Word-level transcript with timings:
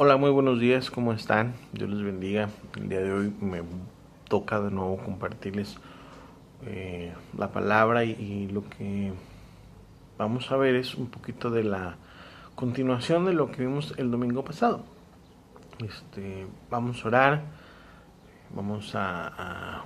Hola, 0.00 0.16
muy 0.16 0.30
buenos 0.30 0.60
días, 0.60 0.92
¿cómo 0.92 1.12
están? 1.12 1.54
Dios 1.72 1.90
les 1.90 2.04
bendiga. 2.04 2.50
El 2.76 2.88
día 2.88 3.00
de 3.00 3.12
hoy 3.12 3.34
me 3.40 3.62
toca 4.28 4.60
de 4.60 4.70
nuevo 4.70 4.96
compartirles 4.98 5.76
eh, 6.66 7.12
la 7.36 7.50
palabra 7.50 8.04
y, 8.04 8.46
lo 8.46 8.62
que 8.68 9.12
vamos 10.16 10.52
a 10.52 10.56
ver 10.56 10.76
es 10.76 10.94
un 10.94 11.08
poquito 11.08 11.50
de 11.50 11.64
la 11.64 11.96
continuación 12.54 13.24
de 13.24 13.32
lo 13.32 13.50
que 13.50 13.62
vimos 13.62 13.92
el 13.96 14.12
domingo 14.12 14.44
pasado. 14.44 14.84
Este, 15.84 16.46
vamos 16.70 17.04
a 17.04 17.08
orar, 17.08 17.42
vamos 18.54 18.94
a, 18.94 19.32
a 19.36 19.84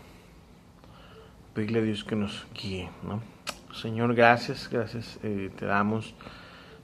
pedirle 1.54 1.78
a 1.78 1.82
Dios 1.84 2.04
que 2.04 2.16
nos 2.16 2.46
guíe, 2.52 2.90
¿no? 3.02 3.22
Señor, 3.74 4.14
gracias, 4.14 4.68
gracias 4.70 5.18
eh, 5.22 5.50
te 5.56 5.64
damos 5.64 6.14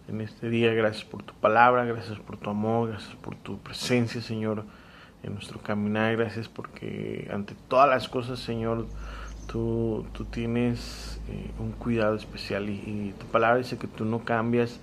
en 0.09 0.21
este 0.21 0.49
día. 0.49 0.73
Gracias 0.73 1.05
por 1.05 1.23
tu 1.23 1.35
palabra, 1.35 1.85
gracias 1.85 2.19
por 2.19 2.37
tu 2.37 2.51
amor, 2.51 2.91
gracias 2.91 3.15
por 3.17 3.37
tu 3.37 3.59
presencia, 3.59 4.21
Señor, 4.21 4.65
en 5.23 5.35
nuestro 5.35 5.61
caminar. 5.61 6.17
Gracias 6.17 6.49
porque 6.49 7.29
ante 7.33 7.55
todas 7.69 7.89
las 7.89 8.09
cosas, 8.09 8.39
Señor, 8.39 8.87
tú, 9.47 10.07
tú 10.13 10.25
tienes 10.25 11.21
eh, 11.29 11.51
un 11.59 11.73
cuidado 11.73 12.17
especial 12.17 12.69
y, 12.69 12.75
y, 12.75 13.15
tu 13.19 13.27
palabra 13.27 13.59
dice 13.59 13.79
que 13.79 13.87
tú 13.87 14.05
no 14.05 14.25
cambias, 14.25 14.81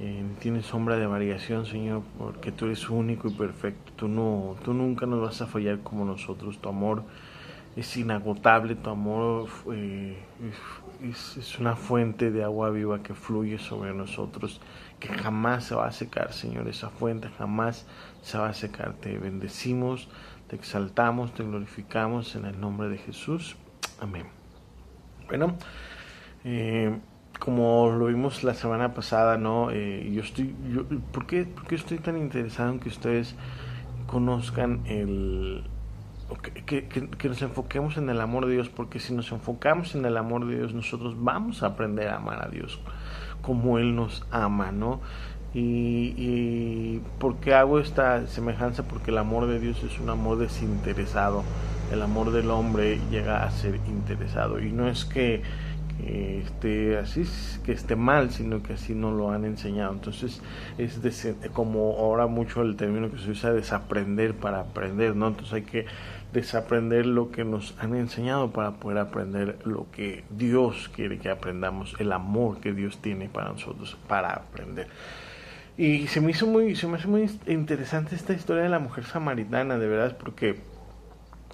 eh, 0.00 0.24
tienes 0.40 0.66
sombra 0.66 0.96
de 0.96 1.06
variación, 1.06 1.66
Señor, 1.66 2.02
porque 2.18 2.52
tú 2.52 2.66
eres 2.66 2.88
único 2.88 3.28
y 3.28 3.32
perfecto. 3.32 3.92
Tú, 3.96 4.08
no, 4.08 4.56
tú 4.64 4.72
nunca 4.72 5.06
nos 5.06 5.20
vas 5.20 5.40
a 5.42 5.46
fallar 5.46 5.80
como 5.80 6.04
nosotros. 6.04 6.58
Tu 6.58 6.68
amor 6.68 7.02
es 7.76 7.96
inagotable, 7.96 8.74
tu 8.74 8.90
amor 8.90 9.48
eh, 9.72 10.16
es, 11.02 11.36
es, 11.36 11.58
una 11.58 11.76
fuente 11.76 12.30
de 12.30 12.44
agua 12.44 12.70
viva 12.70 13.02
que 13.02 13.14
fluye 13.14 13.58
sobre 13.58 13.94
nosotros, 13.94 14.60
que 15.00 15.08
jamás 15.08 15.64
se 15.64 15.74
va 15.74 15.86
a 15.86 15.92
secar, 15.92 16.32
Señor, 16.32 16.68
esa 16.68 16.90
fuente 16.90 17.28
jamás 17.38 17.86
se 18.22 18.38
va 18.38 18.48
a 18.48 18.54
secar. 18.54 18.94
Te 18.94 19.18
bendecimos, 19.18 20.08
te 20.48 20.56
exaltamos, 20.56 21.34
te 21.34 21.42
glorificamos 21.42 22.36
en 22.36 22.44
el 22.46 22.60
nombre 22.60 22.88
de 22.88 22.98
Jesús. 22.98 23.56
Amén. 24.00 24.26
Bueno, 25.28 25.56
eh, 26.44 26.98
como 27.38 27.90
lo 27.90 28.06
vimos 28.06 28.44
la 28.44 28.54
semana 28.54 28.94
pasada, 28.94 29.36
¿no? 29.36 29.70
Eh, 29.70 30.10
yo 30.12 30.22
estoy, 30.22 30.54
yo, 30.68 30.84
¿por, 31.12 31.26
qué, 31.26 31.44
¿por 31.44 31.66
qué 31.66 31.74
estoy 31.74 31.98
tan 31.98 32.16
interesado 32.16 32.70
en 32.72 32.80
que 32.80 32.88
ustedes 32.88 33.34
conozcan 34.06 34.82
el, 34.86 35.64
que, 36.66 37.28
nos 37.28 37.42
enfoquemos 37.42 37.96
en 37.96 38.08
el 38.08 38.20
amor 38.20 38.46
de 38.46 38.54
Dios, 38.54 38.68
porque 38.68 38.98
si 38.98 39.14
nos 39.14 39.30
enfocamos 39.32 39.94
en 39.94 40.04
el 40.04 40.16
amor 40.16 40.46
de 40.46 40.56
Dios, 40.56 40.74
nosotros 40.74 41.14
vamos 41.18 41.62
a 41.62 41.66
aprender 41.68 42.08
a 42.08 42.16
amar 42.16 42.44
a 42.44 42.48
Dios 42.48 42.80
como 43.42 43.78
Él 43.78 43.94
nos 43.94 44.24
ama, 44.30 44.72
¿no? 44.72 45.00
Y, 45.52 46.14
y 46.16 47.02
¿por 47.18 47.36
qué 47.36 47.54
hago 47.54 47.78
esta 47.78 48.26
semejanza? 48.26 48.84
Porque 48.84 49.10
el 49.10 49.18
amor 49.18 49.46
de 49.46 49.60
Dios 49.60 49.82
es 49.84 50.00
un 50.00 50.10
amor 50.10 50.38
desinteresado. 50.38 51.44
El 51.92 52.02
amor 52.02 52.32
del 52.32 52.50
hombre 52.50 52.98
llega 53.10 53.44
a 53.44 53.50
ser 53.50 53.76
interesado. 53.86 54.60
Y 54.60 54.72
no 54.72 54.88
es 54.88 55.04
que, 55.04 55.42
esté 56.02 56.98
así, 56.98 57.24
que 57.64 57.72
esté 57.72 57.96
mal, 57.96 58.30
sino 58.30 58.62
que 58.62 58.74
así 58.74 58.94
no 58.94 59.12
lo 59.12 59.30
han 59.30 59.44
enseñado. 59.44 59.92
Entonces 59.92 60.42
es 60.78 61.00
como 61.52 61.96
ahora 61.98 62.26
mucho 62.26 62.62
el 62.62 62.76
término 62.76 63.10
que 63.10 63.18
se 63.18 63.30
usa, 63.30 63.52
desaprender 63.52 64.34
para 64.34 64.60
aprender, 64.60 65.14
¿no? 65.16 65.28
Entonces 65.28 65.54
hay 65.54 65.62
que 65.62 65.86
desaprender 66.32 67.06
lo 67.06 67.30
que 67.30 67.44
nos 67.44 67.74
han 67.78 67.94
enseñado 67.94 68.50
para 68.50 68.72
poder 68.72 68.98
aprender 68.98 69.58
lo 69.64 69.86
que 69.92 70.24
Dios 70.30 70.90
quiere 70.94 71.18
que 71.18 71.30
aprendamos, 71.30 71.94
el 72.00 72.12
amor 72.12 72.58
que 72.58 72.72
Dios 72.72 72.98
tiene 72.98 73.28
para 73.28 73.50
nosotros 73.50 73.96
para 74.08 74.30
aprender. 74.30 74.88
Y 75.76 76.06
se 76.08 76.20
me 76.20 76.30
hizo 76.30 76.46
muy, 76.46 76.76
se 76.76 76.86
me 76.86 76.98
hace 76.98 77.08
muy 77.08 77.28
interesante 77.46 78.14
esta 78.14 78.32
historia 78.32 78.62
de 78.64 78.68
la 78.68 78.78
mujer 78.78 79.04
samaritana, 79.04 79.78
de 79.78 79.88
verdad, 79.88 80.16
porque 80.18 80.60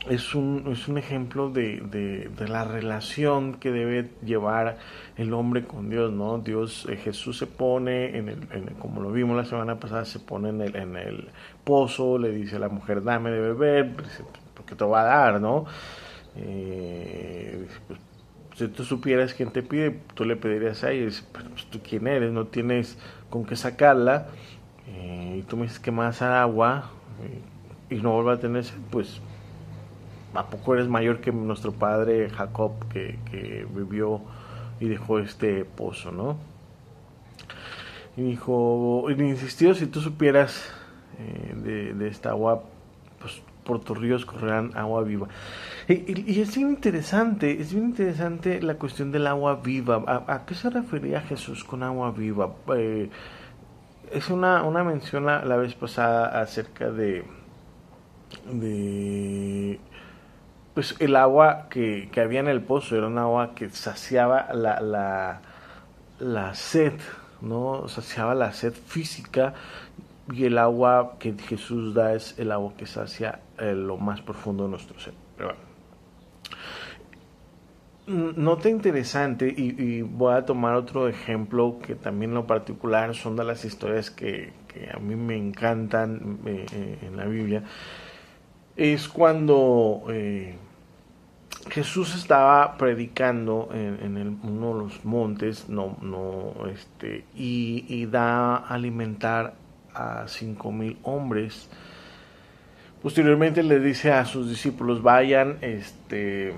es 0.09 0.35
un, 0.35 0.65
es 0.73 0.89
un 0.89 0.97
ejemplo 0.97 1.51
de, 1.51 1.81
de, 1.81 2.29
de, 2.29 2.49
la 2.49 2.65
relación 2.65 3.55
que 3.55 3.71
debe 3.71 4.11
llevar 4.25 4.79
el 5.17 5.33
hombre 5.35 5.65
con 5.65 5.91
Dios, 5.91 6.11
¿no? 6.13 6.39
Dios, 6.39 6.87
eh, 6.89 6.97
Jesús 6.97 7.39
se 7.39 7.47
pone, 7.47 8.17
en 8.17 8.29
el, 8.31 8.43
en 8.51 8.69
el, 8.69 8.75
como 8.79 9.03
lo 9.03 9.13
vimos 9.13 9.37
la 9.37 9.45
semana 9.45 9.79
pasada, 9.79 10.05
se 10.05 10.19
pone 10.19 10.49
en 10.49 10.63
el, 10.63 10.77
en 10.77 10.97
el 10.97 11.29
pozo, 11.65 12.19
le 12.19 12.31
dice 12.31 12.57
a 12.57 12.61
la 12.61 12.69
mujer, 12.69 13.03
dame 13.03 13.31
de 13.31 13.41
beber, 13.41 13.93
porque 14.55 14.75
te 14.75 14.85
va 14.85 15.03
a 15.03 15.05
dar, 15.05 15.41
¿no? 15.41 15.67
Eh, 16.37 17.67
pues, 17.87 18.01
si 18.57 18.69
tú 18.69 18.85
supieras 18.85 19.35
quién 19.35 19.51
te 19.51 19.63
pide, 19.63 20.01
tú 20.15 20.25
le 20.25 20.37
pedirías 20.37 20.83
a 20.83 20.93
ella, 20.93 21.07
dice, 21.07 21.25
pues, 21.31 21.67
tú 21.67 21.81
quién 21.83 22.07
eres, 22.07 22.33
no 22.33 22.47
tienes 22.47 22.99
con 23.29 23.45
qué 23.45 23.55
sacarla, 23.55 24.29
eh, 24.89 25.37
y 25.41 25.43
tú 25.43 25.59
me 25.59 25.65
dices 25.65 25.79
que 25.79 25.91
dar 25.91 26.33
agua, 26.33 26.91
y 27.91 27.97
no 27.97 28.13
vuelva 28.13 28.35
a 28.35 28.39
tener 28.39 28.65
pues 28.91 29.21
¿A 30.35 30.47
poco 30.47 30.75
eres 30.75 30.89
mayor 30.89 31.21
que 31.21 31.33
nuestro 31.33 31.73
padre 31.73 32.31
Jacob 32.31 32.73
que, 32.93 33.19
que 33.31 33.67
vivió 33.75 34.21
y 34.79 34.89
dejó 34.89 35.19
este 35.19 35.65
pozo, 35.65 36.13
no? 36.13 36.37
Y 38.17 38.23
dijo, 38.23 39.07
y 39.09 39.13
insistió, 39.23 39.75
si 39.75 39.87
tú 39.87 40.01
supieras 40.01 40.71
eh, 41.19 41.95
de, 41.97 42.09
esta 42.09 42.31
agua, 42.31 42.65
pues 43.21 43.43
por 43.65 43.81
tus 43.81 43.99
ríos 43.99 44.25
correrán 44.25 44.73
agua 44.77 45.03
viva. 45.03 45.29
Y, 45.89 46.41
es 46.41 46.57
bien 46.57 46.71
interesante, 46.71 47.61
es 47.61 47.73
bien 47.73 47.87
interesante 47.87 48.61
la 48.63 48.75
cuestión 48.75 49.13
del 49.13 49.27
agua 49.27 49.61
viva. 49.63 50.03
¿A, 50.07 50.35
a 50.35 50.47
qué 50.47 50.55
se 50.55 50.71
refería 50.71 51.21
Jesús 51.21 51.63
con 51.65 51.83
agua 51.83 52.11
viva? 52.11 52.55
Eh, 52.77 53.11
es 54.11 54.29
una, 54.29 54.65
una 54.65 54.83
mención 54.83 55.25
la, 55.27 55.45
la 55.45 55.57
vez 55.57 55.75
pasada 55.75 56.41
acerca 56.41 56.91
de, 56.91 57.25
de 58.53 59.79
pues 60.81 60.97
el 60.99 61.15
agua 61.15 61.67
que, 61.69 62.09
que, 62.11 62.23
había 62.23 62.41
en 62.41 62.49
el 62.49 62.63
pozo 62.63 62.97
era 62.97 63.07
un 63.07 63.19
agua 63.19 63.55
que 63.55 63.69
saciaba 63.69 64.49
la, 64.55 64.81
la, 64.81 65.43
la, 66.19 66.55
sed, 66.55 66.95
¿no? 67.43 67.87
Saciaba 67.87 68.35
la 68.35 68.55
sed 68.55 68.73
física 68.73 69.53
y 70.33 70.47
el 70.47 70.57
agua 70.57 71.17
que 71.19 71.35
Jesús 71.35 71.93
da 71.93 72.15
es 72.15 72.39
el 72.39 72.51
agua 72.51 72.73
que 72.79 72.87
sacia 72.87 73.41
eh, 73.59 73.75
lo 73.75 73.99
más 73.99 74.23
profundo 74.23 74.65
de 74.65 74.71
nuestro 74.71 74.99
ser. 74.99 75.13
Pero 75.37 75.55
bueno. 78.07 78.33
Nota 78.39 78.71
interesante 78.71 79.53
y, 79.55 80.01
voy 80.01 80.33
a 80.33 80.47
tomar 80.47 80.77
otro 80.77 81.09
ejemplo 81.09 81.77
que 81.83 81.95
también 81.95 82.33
lo 82.33 82.47
particular 82.47 83.15
son 83.15 83.37
de 83.37 83.45
las 83.45 83.67
historias 83.67 84.11
que, 84.11 84.55
que 84.67 84.89
a 84.91 84.99
mí 84.99 85.15
me 85.15 85.37
encantan 85.37 86.39
eh, 86.47 86.65
eh, 86.73 86.99
en 87.03 87.19
la 87.19 87.27
Biblia 87.27 87.65
es 88.81 89.09
cuando 89.09 90.05
eh, 90.09 90.55
Jesús 91.69 92.15
estaba 92.15 92.77
predicando 92.79 93.69
en, 93.73 94.39
uno 94.43 94.75
de 94.75 94.81
los 94.85 95.05
montes 95.05 95.69
no, 95.69 95.97
no, 96.01 96.55
este, 96.69 97.25
y, 97.35 98.07
da 98.07 98.57
a 98.57 98.75
alimentar 98.75 99.55
a 99.95 100.27
cinco 100.27 100.73
mil 100.73 100.97
hombres. 101.03 101.69
Posteriormente 103.03 103.63
le 103.63 103.79
dice 103.79 104.13
a 104.13 104.25
sus 104.25 104.49
discípulos, 104.49 105.03
vayan, 105.03 105.59
este, 105.61 106.55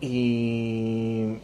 y, 0.00 1.38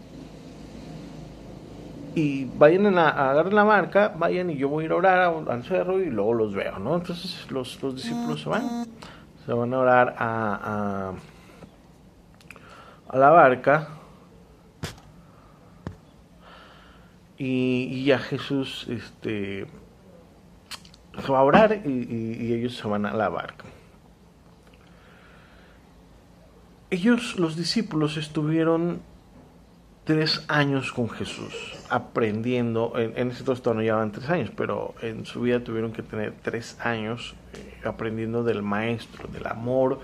y 2.15 2.45
vayan 2.57 2.99
a, 2.99 3.31
agarrar 3.31 3.53
la 3.53 3.65
marca, 3.65 4.15
vayan 4.19 4.51
y 4.51 4.57
yo 4.57 4.69
voy 4.69 4.85
a 4.85 4.87
ir 4.87 4.93
a 4.93 4.97
orar 4.97 5.35
al 5.49 5.65
cerro 5.65 6.01
y 6.01 6.07
luego 6.11 6.35
los 6.35 6.55
veo, 6.55 6.79
¿no? 6.79 6.97
Entonces 6.97 7.51
los, 7.51 7.81
los 7.83 7.95
discípulos 7.95 8.43
se 8.43 8.49
van, 8.49 8.87
se 9.47 9.53
van 9.53 9.73
a 9.73 9.79
orar 9.79 10.15
a 10.19 11.13
a 13.11 13.19
la 13.19 13.31
barca 13.31 13.89
y, 17.37 17.85
y 17.85 18.13
a 18.13 18.19
Jesús 18.19 18.87
este 18.89 19.67
se 21.19 21.33
va 21.33 21.41
a 21.41 21.43
orar 21.43 21.83
y, 21.85 22.53
ellos 22.53 22.77
se 22.77 22.89
van 22.89 23.07
a 23.07 23.13
la 23.13 23.29
barca. 23.29 23.65
Ellos, 26.91 27.39
los 27.39 27.57
discípulos, 27.57 28.17
estuvieron 28.17 29.03
tres 30.11 30.43
años 30.49 30.91
con 30.91 31.09
Jesús, 31.09 31.55
aprendiendo, 31.89 32.95
en, 32.97 33.13
en 33.17 33.31
ese 33.31 33.39
entonces 33.41 33.65
no 33.65 33.81
llevaban 33.81 34.11
tres 34.11 34.29
años, 34.29 34.51
pero 34.57 34.93
en 35.03 35.25
su 35.25 35.43
vida 35.43 35.63
tuvieron 35.63 35.93
que 35.93 36.03
tener 36.03 36.35
tres 36.43 36.77
años 36.81 37.37
eh, 37.53 37.87
aprendiendo 37.87 38.43
del 38.43 38.61
maestro, 38.61 39.29
del 39.29 39.47
amor, 39.47 40.01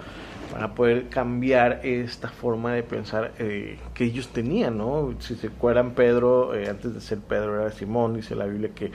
para 0.53 0.77
poder 0.77 1.09
cambiar 1.09 1.81
esta 1.83 2.29
forma 2.29 2.73
de 2.73 2.85
pensar 2.85 3.33
eh, 3.41 3.81
que 3.95 4.05
ellos 4.05 4.29
tenían, 4.29 4.79
¿no? 4.79 5.13
Si 5.19 5.35
se 5.35 5.49
acuerdan, 5.49 5.91
Pedro, 5.91 6.55
eh, 6.55 6.69
antes 6.69 6.95
de 6.95 7.01
ser 7.01 7.19
Pedro 7.19 7.61
era 7.61 7.73
Simón, 7.73 8.15
dice 8.15 8.37
la 8.37 8.47
Biblia 8.47 8.71
que 8.77 8.93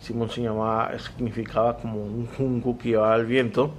Simón 0.00 0.30
se 0.30 0.40
llamaba, 0.40 0.98
significaba 0.98 1.76
como 1.76 2.02
un 2.02 2.26
junco 2.26 2.78
que 2.78 2.88
llevaba 2.88 3.12
al 3.12 3.26
viento. 3.26 3.70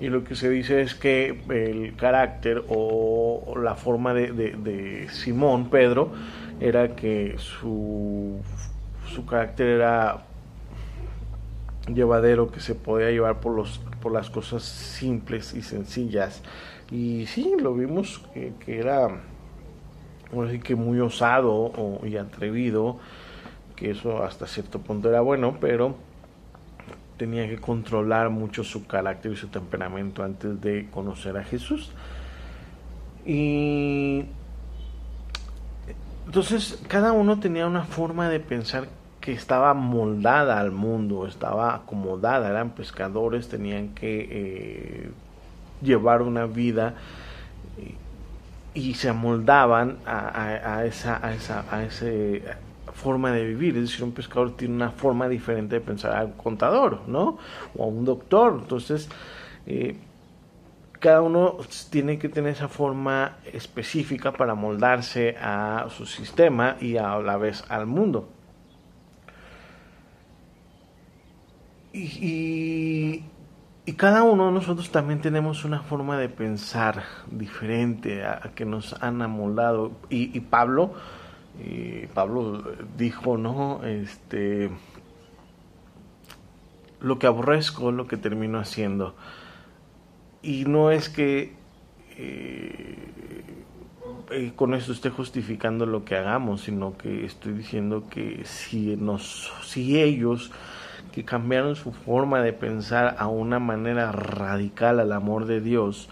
Y 0.00 0.08
lo 0.08 0.24
que 0.24 0.34
se 0.34 0.48
dice 0.48 0.80
es 0.80 0.94
que 0.94 1.42
el 1.50 1.94
carácter 1.94 2.64
o, 2.68 3.54
la 3.62 3.74
forma 3.74 4.14
de, 4.14 4.32
de, 4.32 5.08
Simón, 5.10 5.68
Pedro, 5.68 6.12
era 6.58 6.96
que 6.96 7.34
su, 7.38 8.40
su 9.06 9.26
carácter 9.26 9.66
era 9.66 10.24
llevadero 11.86 12.50
que 12.50 12.60
se 12.60 12.74
podía 12.74 13.10
llevar 13.10 13.40
por, 13.40 13.54
los, 13.54 13.80
por 14.00 14.12
las 14.12 14.30
cosas 14.30 14.62
simples 14.62 15.54
y 15.54 15.62
sencillas. 15.62 16.42
Y 16.90 17.26
sí, 17.26 17.54
lo 17.60 17.74
vimos 17.74 18.22
que, 18.32 18.54
era 18.66 19.08
que 20.62 20.74
muy 20.76 21.00
osado 21.00 21.72
y 22.04 22.16
atrevido, 22.16 22.98
que 23.76 23.90
eso 23.90 24.22
hasta 24.22 24.46
cierto 24.46 24.80
punto 24.80 25.08
era 25.08 25.20
bueno, 25.20 25.56
pero 25.60 25.94
tenía 27.20 27.46
que 27.46 27.58
controlar 27.58 28.30
mucho 28.30 28.64
su 28.64 28.86
carácter 28.86 29.32
y 29.32 29.36
su 29.36 29.48
temperamento 29.48 30.24
antes 30.24 30.58
de 30.62 30.88
conocer 30.90 31.36
a 31.36 31.44
Jesús. 31.44 31.92
Y 33.26 34.24
entonces 36.24 36.82
cada 36.88 37.12
uno 37.12 37.38
tenía 37.38 37.66
una 37.66 37.84
forma 37.84 38.30
de 38.30 38.40
pensar 38.40 38.88
que 39.20 39.32
estaba 39.32 39.74
moldada 39.74 40.58
al 40.58 40.70
mundo, 40.70 41.26
estaba 41.26 41.74
acomodada, 41.74 42.48
eran 42.48 42.70
pescadores, 42.70 43.50
tenían 43.50 43.90
que 43.90 44.28
eh, 44.30 45.10
llevar 45.82 46.22
una 46.22 46.46
vida 46.46 46.94
y, 48.72 48.94
se 48.94 49.10
amoldaban 49.10 49.98
a, 50.06 50.84
esa, 50.86 51.20
a, 51.22 51.34
esa, 51.34 51.66
a 51.70 51.84
ese 51.84 52.44
forma 53.00 53.32
de 53.32 53.44
vivir, 53.44 53.76
es 53.76 53.90
decir, 53.90 54.04
un 54.04 54.12
pescador 54.12 54.56
tiene 54.56 54.74
una 54.74 54.90
forma 54.90 55.28
diferente 55.28 55.76
de 55.76 55.80
pensar 55.80 56.12
al 56.14 56.36
contador, 56.36 57.02
¿no? 57.06 57.38
O 57.76 57.84
a 57.84 57.86
un 57.86 58.04
doctor, 58.04 58.58
entonces 58.60 59.08
eh, 59.66 59.96
cada 61.00 61.22
uno 61.22 61.56
tiene 61.90 62.18
que 62.18 62.28
tener 62.28 62.52
esa 62.52 62.68
forma 62.68 63.38
específica 63.52 64.32
para 64.32 64.54
moldarse 64.54 65.36
a 65.40 65.86
su 65.88 66.04
sistema 66.04 66.76
y 66.80 66.98
a 66.98 67.18
la 67.18 67.38
vez 67.38 67.64
al 67.68 67.86
mundo. 67.86 68.28
Y, 71.92 73.24
cada 73.96 74.22
uno 74.22 74.46
de 74.46 74.52
nosotros 74.52 74.92
también 74.92 75.20
tenemos 75.20 75.64
una 75.64 75.80
forma 75.80 76.16
de 76.16 76.28
pensar 76.28 77.02
diferente 77.30 78.24
a, 78.24 78.52
que 78.54 78.64
nos 78.64 78.94
han 79.02 79.20
amoldado. 79.22 79.92
Y, 80.08 80.38
Pablo, 80.40 80.94
Pablo 82.14 82.62
dijo, 82.96 83.36
¿no? 83.36 83.84
Este, 83.84 84.70
lo 87.00 87.18
que 87.18 87.26
aborrezco, 87.26 87.92
lo 87.92 88.06
que 88.06 88.16
termino 88.16 88.58
haciendo. 88.58 89.14
Y 90.42 90.64
no 90.64 90.90
es 90.90 91.08
que 91.08 91.54
eh, 92.16 92.98
eh, 94.30 94.52
con 94.54 94.74
esto 94.74 94.92
esté 94.92 95.10
justificando 95.10 95.86
lo 95.86 96.04
que 96.04 96.16
hagamos, 96.16 96.62
sino 96.62 96.96
que 96.96 97.24
estoy 97.24 97.52
diciendo 97.52 98.04
que 98.08 98.42
si, 98.44 98.98
si 99.62 100.00
ellos 100.00 100.52
que 101.12 101.24
cambiaron 101.24 101.74
su 101.76 101.92
forma 101.92 102.40
de 102.40 102.52
pensar 102.52 103.16
a 103.18 103.26
una 103.26 103.58
manera 103.58 104.12
radical 104.12 105.00
al 105.00 105.12
amor 105.12 105.46
de 105.46 105.60
Dios, 105.60 106.08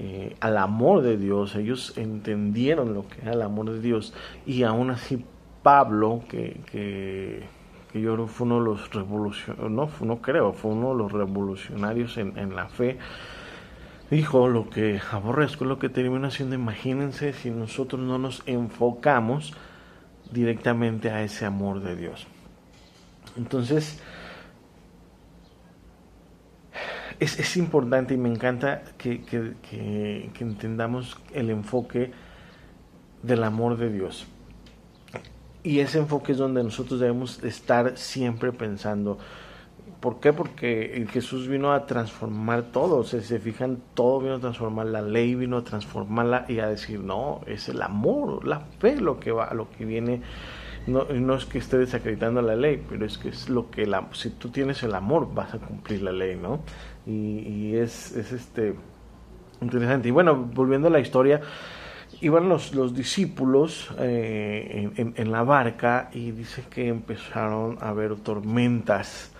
eh, 0.00 0.36
al 0.40 0.56
amor 0.58 1.02
de 1.02 1.16
Dios, 1.16 1.56
ellos 1.56 1.96
entendieron 1.96 2.94
lo 2.94 3.08
que 3.08 3.20
era 3.20 3.32
el 3.32 3.42
amor 3.42 3.72
de 3.72 3.80
Dios 3.80 4.14
y 4.46 4.62
aún 4.62 4.90
así 4.90 5.24
Pablo, 5.62 6.22
que, 6.28 6.60
que, 6.70 7.42
yo 7.94 8.14
creo 8.14 8.26
fue 8.28 8.46
uno 8.46 8.58
de 8.60 8.64
los 8.64 8.94
revolucionarios, 8.94 9.70
no, 9.70 9.90
no 10.00 10.22
creo, 10.22 10.52
fue 10.52 10.70
uno 10.70 10.90
de 10.90 10.98
los 10.98 11.10
revolucionarios 11.10 12.16
en, 12.16 12.38
en 12.38 12.54
la 12.54 12.68
fe, 12.68 12.96
dijo 14.08 14.48
lo 14.48 14.70
que 14.70 15.00
aborrezco, 15.10 15.64
lo 15.64 15.80
que 15.80 15.88
termina 15.88 16.30
siendo, 16.30 16.54
imagínense 16.54 17.32
si 17.32 17.50
nosotros 17.50 18.00
no 18.00 18.18
nos 18.18 18.42
enfocamos 18.46 19.52
directamente 20.30 21.10
a 21.10 21.22
ese 21.22 21.44
amor 21.44 21.80
de 21.80 21.96
Dios. 21.96 22.26
Entonces, 23.36 24.00
es, 27.20 27.56
importante 27.56 28.14
y 28.14 28.16
me 28.16 28.28
encanta 28.28 28.82
que, 28.96 29.20
entendamos 30.40 31.18
el 31.34 31.50
enfoque 31.50 32.12
del 33.22 33.44
amor 33.44 33.76
de 33.76 33.90
Dios. 33.90 34.26
Y 35.62 35.80
ese 35.80 35.98
enfoque 35.98 36.32
es 36.32 36.38
donde 36.38 36.62
nosotros 36.62 37.00
debemos 37.00 37.42
estar 37.42 37.98
siempre 37.98 38.52
pensando. 38.52 39.18
¿Por 40.00 40.20
qué? 40.20 40.32
Porque 40.32 41.06
Jesús 41.10 41.48
vino 41.48 41.72
a 41.72 41.86
transformar 41.86 42.62
todo. 42.70 43.02
Si 43.02 43.20
se 43.20 43.40
fijan, 43.40 43.82
todo 43.94 44.20
vino 44.20 44.34
a 44.36 44.38
transformar. 44.38 44.86
La 44.86 45.02
ley 45.02 45.34
vino 45.34 45.56
a 45.56 45.64
transformarla 45.64 46.44
y 46.48 46.60
a 46.60 46.68
decir, 46.68 47.00
no, 47.00 47.40
es 47.46 47.68
el 47.68 47.82
amor, 47.82 48.46
la 48.46 48.60
fe 48.60 48.96
lo 48.96 49.18
que 49.18 49.32
va, 49.32 49.52
lo 49.54 49.68
que 49.70 49.84
viene 49.84 50.22
no, 50.88 51.04
no 51.04 51.34
es 51.34 51.44
que 51.44 51.58
esté 51.58 51.78
desacreditando 51.78 52.42
la 52.42 52.56
ley, 52.56 52.82
pero 52.88 53.04
es 53.04 53.18
que 53.18 53.28
es 53.28 53.48
lo 53.48 53.70
que 53.70 53.86
la, 53.86 54.08
si 54.12 54.30
tú 54.30 54.48
tienes 54.48 54.82
el 54.82 54.94
amor 54.94 55.32
vas 55.32 55.54
a 55.54 55.58
cumplir 55.58 56.02
la 56.02 56.12
ley, 56.12 56.36
¿no? 56.36 56.60
Y, 57.06 57.74
es, 57.76 58.14
es, 58.16 58.32
este 58.32 58.74
interesante. 59.60 60.08
Y 60.08 60.10
bueno, 60.10 60.34
volviendo 60.34 60.88
a 60.88 60.90
la 60.90 61.00
historia, 61.00 61.40
iban 62.20 62.48
los, 62.48 62.74
los 62.74 62.94
discípulos 62.94 63.90
eh, 63.98 64.90
en, 64.96 65.32
la 65.32 65.42
barca 65.42 66.10
y 66.12 66.32
dice 66.32 66.64
que 66.68 66.88
empezaron 66.88 67.78
a 67.80 67.92
ver 67.92 68.16
tormentas 68.16 69.32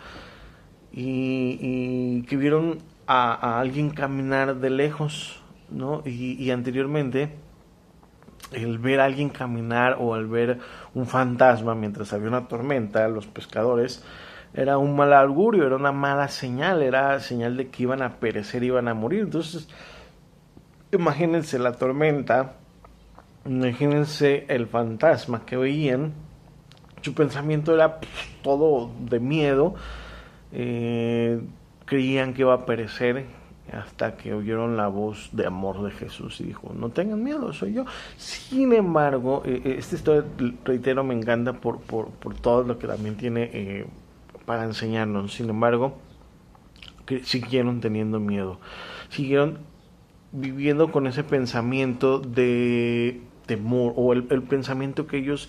y, 0.92 2.22
que 2.22 2.36
vieron 2.36 2.78
a, 3.06 3.60
alguien 3.60 3.90
caminar 3.90 4.56
de 4.56 4.70
lejos, 4.70 5.42
¿no? 5.70 6.02
y 6.04 6.50
anteriormente 6.50 7.30
el 8.52 8.78
ver 8.78 9.00
a 9.00 9.04
alguien 9.04 9.28
caminar 9.28 9.96
o 10.00 10.14
al 10.14 10.26
ver 10.26 10.58
un 10.94 11.06
fantasma 11.06 11.74
mientras 11.74 12.12
había 12.12 12.28
una 12.28 12.48
tormenta, 12.48 13.06
los 13.08 13.26
pescadores, 13.26 14.04
era 14.54 14.78
un 14.78 14.96
mal 14.96 15.12
augurio, 15.12 15.66
era 15.66 15.76
una 15.76 15.92
mala 15.92 16.28
señal, 16.28 16.82
era 16.82 17.20
señal 17.20 17.56
de 17.56 17.68
que 17.68 17.82
iban 17.82 18.02
a 18.02 18.16
perecer, 18.16 18.62
iban 18.62 18.88
a 18.88 18.94
morir. 18.94 19.20
Entonces, 19.20 19.68
imagínense 20.92 21.58
la 21.58 21.72
tormenta, 21.72 22.54
imagínense 23.44 24.46
el 24.48 24.66
fantasma 24.66 25.44
que 25.44 25.56
veían, 25.56 26.12
su 27.02 27.14
pensamiento 27.14 27.74
era 27.74 28.00
pues, 28.00 28.12
todo 28.42 28.90
de 29.00 29.20
miedo, 29.20 29.74
eh, 30.52 31.40
creían 31.84 32.34
que 32.34 32.42
iba 32.42 32.54
a 32.54 32.66
perecer, 32.66 33.26
hasta 33.72 34.16
que 34.16 34.34
oyeron 34.34 34.76
la 34.76 34.88
voz 34.88 35.30
de 35.32 35.46
amor 35.46 35.82
de 35.82 35.90
Jesús 35.90 36.40
y 36.40 36.44
dijo, 36.44 36.72
no 36.74 36.90
tengan 36.90 37.22
miedo, 37.22 37.52
soy 37.52 37.74
yo. 37.74 37.84
Sin 38.16 38.72
embargo, 38.72 39.42
eh, 39.44 39.62
eh, 39.64 39.76
esta 39.78 39.96
historia, 39.96 40.24
reitero, 40.64 41.04
me 41.04 41.14
encanta 41.14 41.54
por, 41.54 41.80
por, 41.80 42.08
por 42.10 42.34
todo 42.34 42.62
lo 42.64 42.78
que 42.78 42.86
también 42.86 43.16
tiene 43.16 43.50
eh, 43.52 43.86
para 44.46 44.64
enseñarnos. 44.64 45.34
Sin 45.34 45.50
embargo, 45.50 45.98
siguieron 47.22 47.80
teniendo 47.80 48.20
miedo, 48.20 48.58
siguieron 49.08 49.58
viviendo 50.32 50.92
con 50.92 51.06
ese 51.06 51.24
pensamiento 51.24 52.18
de 52.18 53.22
temor 53.46 53.94
o 53.96 54.12
el 54.12 54.24
pensamiento 54.24 55.06
que 55.06 55.18
ellos 55.18 55.48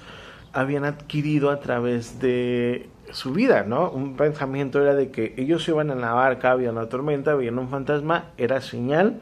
habían 0.53 0.85
adquirido 0.85 1.51
a 1.51 1.59
través 1.59 2.19
de 2.19 2.89
su 3.11 3.33
vida, 3.33 3.63
¿no? 3.63 3.89
Un 3.89 4.15
pensamiento 4.15 4.81
era 4.81 4.93
de 4.95 5.11
que 5.11 5.33
ellos 5.37 5.67
iban 5.67 5.89
en 5.89 6.01
la 6.01 6.13
barca, 6.13 6.51
había 6.51 6.71
una 6.71 6.87
tormenta, 6.89 7.31
había 7.31 7.51
un 7.51 7.69
fantasma, 7.69 8.31
era 8.37 8.61
señal 8.61 9.21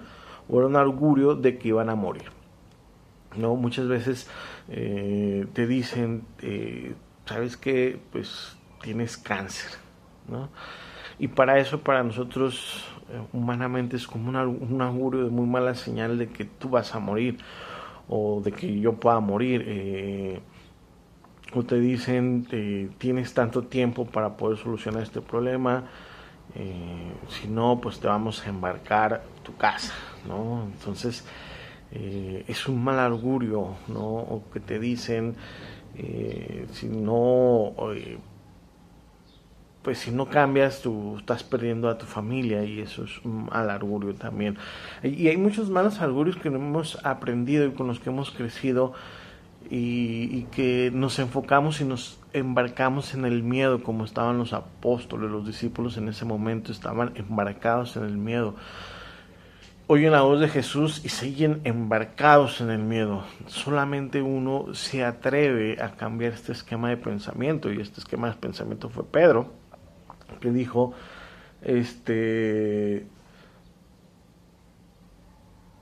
o 0.49 0.59
era 0.59 0.67
un 0.67 0.75
augurio 0.75 1.35
de 1.35 1.57
que 1.57 1.69
iban 1.69 1.89
a 1.89 1.95
morir. 1.95 2.25
¿No? 3.35 3.55
Muchas 3.55 3.87
veces 3.87 4.29
eh, 4.69 5.45
te 5.53 5.67
dicen, 5.67 6.23
eh, 6.41 6.95
¿sabes 7.25 7.55
qué? 7.55 7.99
Pues 8.11 8.57
tienes 8.81 9.17
cáncer, 9.17 9.71
¿no? 10.27 10.49
Y 11.19 11.27
para 11.27 11.59
eso, 11.59 11.79
para 11.79 12.03
nosotros, 12.03 12.85
eh, 13.09 13.21
humanamente, 13.33 13.95
es 13.95 14.07
como 14.07 14.29
un, 14.29 14.81
augurio 14.81 15.25
de 15.25 15.29
muy 15.29 15.45
mala 15.45 15.75
señal 15.75 16.17
de 16.17 16.29
que 16.29 16.45
tú 16.45 16.69
vas 16.69 16.95
a 16.95 16.99
morir 16.99 17.37
o 18.07 18.41
de 18.43 18.51
que 18.51 18.79
yo 18.79 18.93
pueda 18.93 19.19
morir 19.19 20.41
o 21.53 21.63
te 21.63 21.79
dicen 21.79 22.47
eh, 22.51 22.89
tienes 22.97 23.33
tanto 23.33 23.63
tiempo 23.63 24.05
para 24.05 24.37
poder 24.37 24.57
solucionar 24.57 25.03
este 25.03 25.21
problema, 25.21 25.85
eh, 26.55 27.11
si 27.29 27.47
no, 27.47 27.79
pues 27.81 27.99
te 27.99 28.07
vamos 28.07 28.45
a 28.45 28.49
embarcar 28.49 29.23
tu 29.43 29.55
casa, 29.55 29.93
¿no? 30.27 30.63
Entonces, 30.65 31.25
eh, 31.91 32.43
es 32.47 32.67
un 32.67 32.83
mal 32.83 32.99
augurio, 32.99 33.75
¿no? 33.87 34.01
O 34.01 34.43
que 34.51 34.59
te 34.59 34.79
dicen, 34.79 35.35
si 36.71 36.87
no, 36.87 37.73
pues 39.81 39.99
si 39.99 40.11
no 40.11 40.27
cambias, 40.27 40.81
tú 40.81 41.15
estás 41.17 41.43
perdiendo 41.43 41.89
a 41.89 41.97
tu 41.97 42.05
familia 42.05 42.63
y 42.63 42.81
eso 42.81 43.05
es 43.05 43.23
un 43.23 43.45
mal 43.45 43.69
augurio 43.71 44.13
también. 44.13 44.57
Y 45.01 45.27
hay 45.27 45.37
muchos 45.37 45.69
malos 45.69 46.01
augurios 46.01 46.35
que 46.35 46.49
hemos 46.49 47.03
aprendido 47.05 47.65
y 47.65 47.71
con 47.71 47.87
los 47.87 47.99
que 47.99 48.09
hemos 48.09 48.31
crecido 48.31 48.93
y, 49.69 50.43
que 50.51 50.91
nos 50.93 51.19
enfocamos 51.19 51.81
y 51.81 51.85
nos 51.85 52.19
embarcamos 52.33 53.13
en 53.13 53.25
el 53.25 53.43
miedo 53.43 53.83
como 53.83 54.05
estaban 54.05 54.37
los 54.37 54.53
apóstoles, 54.53 55.29
los 55.29 55.45
discípulos 55.45 55.97
en 55.97 56.07
ese 56.07 56.25
momento 56.25 56.71
estaban 56.71 57.13
embarcados 57.15 57.97
en 57.97 58.03
el 58.03 58.17
miedo. 58.17 58.55
Oyen 59.87 60.11
la 60.11 60.21
voz 60.21 60.39
de 60.41 60.49
Jesús 60.49 61.01
y 61.05 61.09
siguen 61.09 61.61
embarcados 61.63 62.59
en 62.59 62.69
el 62.69 62.79
miedo. 62.79 63.23
Solamente 63.47 64.21
uno 64.21 64.73
se 64.73 65.05
atreve 65.05 65.81
a 65.81 65.91
cambiar 65.95 66.33
este 66.33 66.51
esquema 66.51 66.89
de 66.89 66.97
pensamiento 66.97 67.71
y 67.71 67.79
este 67.79 68.01
esquema 68.01 68.29
de 68.29 68.35
pensamiento 68.35 68.89
fue 68.89 69.05
Pedro. 69.05 69.53
que 70.41 70.51
dijo, 70.51 70.93
este, 71.61 73.07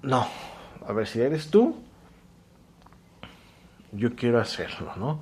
no, 0.04 0.28
a 0.88 0.94
ver 0.94 1.08
si 1.08 1.20
eres 1.20 1.50
tú, 1.50 1.76
yo 3.96 4.16
quiero 4.16 4.40
hacerlo, 4.40 4.94
¿no? 4.98 5.22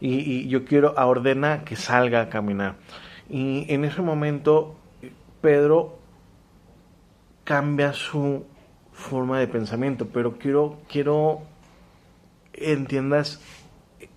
Y, 0.00 0.48
yo 0.48 0.64
quiero, 0.64 0.98
a 0.98 1.06
ordena 1.06 1.64
que 1.64 1.76
salga 1.76 2.22
a 2.22 2.28
caminar. 2.28 2.76
Y 3.28 3.66
en 3.72 3.84
ese 3.84 4.02
momento 4.02 4.76
Pedro 5.40 5.98
cambia 7.44 7.92
su 7.92 8.44
forma 8.92 9.38
de 9.38 9.48
pensamiento, 9.48 10.08
pero 10.12 10.38
quiero, 10.38 10.78
quiero 10.88 11.42
entiendas 12.52 13.40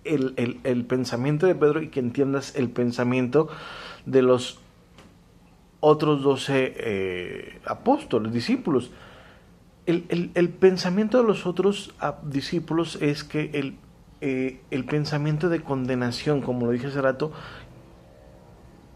el, 0.04 0.60
el, 0.62 0.84
pensamiento 0.84 1.46
de 1.46 1.54
Pedro 1.54 1.82
y 1.82 1.88
que 1.88 2.00
entiendas 2.00 2.54
el 2.56 2.70
pensamiento 2.70 3.48
de 4.06 4.22
los 4.22 4.60
otros 5.80 6.22
doce 6.22 6.74
eh, 6.76 7.60
apóstoles, 7.64 8.32
discípulos. 8.32 8.90
El, 9.86 10.30
el, 10.34 10.50
pensamiento 10.50 11.18
de 11.18 11.24
los 11.24 11.46
otros 11.46 11.94
ah, 12.00 12.18
discípulos 12.22 12.98
es 13.00 13.24
que 13.24 13.50
el, 13.54 13.76
eh, 14.20 14.60
el 14.70 14.84
pensamiento 14.84 15.48
de 15.48 15.62
condenación, 15.62 16.42
como 16.42 16.66
lo 16.66 16.72
dije 16.72 16.88
hace 16.88 17.00
rato, 17.00 17.32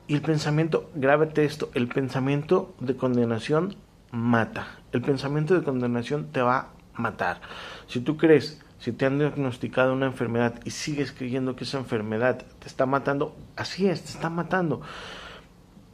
y 0.08 0.14
el 0.14 0.22
pensamiento, 0.22 0.90
grábate 0.94 1.44
esto, 1.44 1.70
el 1.74 1.88
pensamiento 1.88 2.74
de 2.80 2.96
condenación 2.96 3.76
mata. 4.10 4.78
El 4.92 5.00
pensamiento 5.00 5.54
de 5.54 5.62
condenación 5.64 6.26
te 6.32 6.42
va 6.42 6.72
a 6.94 7.00
matar. 7.00 7.40
Si 7.86 8.00
tú 8.00 8.16
crees, 8.16 8.60
si 8.78 8.92
te 8.92 9.06
han 9.06 9.18
diagnosticado 9.18 9.92
una 9.92 10.06
enfermedad 10.06 10.60
y 10.64 10.70
sigues 10.70 11.12
creyendo 11.12 11.56
que 11.56 11.64
esa 11.64 11.78
enfermedad 11.78 12.44
te 12.58 12.66
está 12.66 12.84
matando, 12.84 13.36
así 13.56 13.86
es, 13.86 14.02
te 14.02 14.10
está 14.10 14.28
matando. 14.28 14.82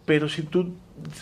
Pero 0.07 0.29
si 0.31 0.43
tú 0.43 0.75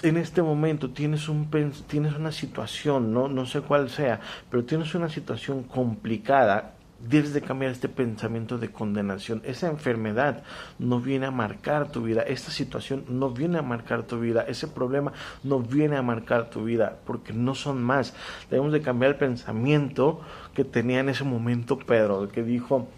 en 0.04 0.16
este 0.16 0.42
momento 0.42 0.90
tienes, 0.90 1.28
un, 1.28 1.50
tienes 1.88 2.14
una 2.14 2.30
situación, 2.30 3.12
¿no? 3.12 3.26
no 3.26 3.44
sé 3.46 3.62
cuál 3.62 3.90
sea, 3.90 4.20
pero 4.48 4.64
tienes 4.64 4.94
una 4.94 5.08
situación 5.08 5.64
complicada, 5.64 6.75
debes 6.98 7.32
de 7.34 7.42
cambiar 7.42 7.72
este 7.72 7.88
pensamiento 7.88 8.58
de 8.58 8.70
condenación. 8.70 9.42
Esa 9.44 9.68
enfermedad 9.68 10.42
no 10.78 11.00
viene 11.00 11.26
a 11.26 11.30
marcar 11.30 11.90
tu 11.90 12.02
vida, 12.02 12.22
esta 12.22 12.50
situación 12.50 13.04
no 13.08 13.30
viene 13.30 13.58
a 13.58 13.62
marcar 13.62 14.04
tu 14.04 14.18
vida, 14.18 14.44
ese 14.48 14.68
problema 14.68 15.12
no 15.42 15.60
viene 15.60 15.96
a 15.96 16.02
marcar 16.02 16.50
tu 16.50 16.64
vida, 16.64 16.98
porque 17.04 17.32
no 17.32 17.54
son 17.54 17.82
más. 17.82 18.14
Debemos 18.50 18.72
de 18.72 18.82
cambiar 18.82 19.12
el 19.12 19.18
pensamiento 19.18 20.20
que 20.54 20.64
tenía 20.64 21.00
en 21.00 21.08
ese 21.08 21.24
momento 21.24 21.78
Pedro, 21.78 22.28
que 22.28 22.42
dijo, 22.42 22.88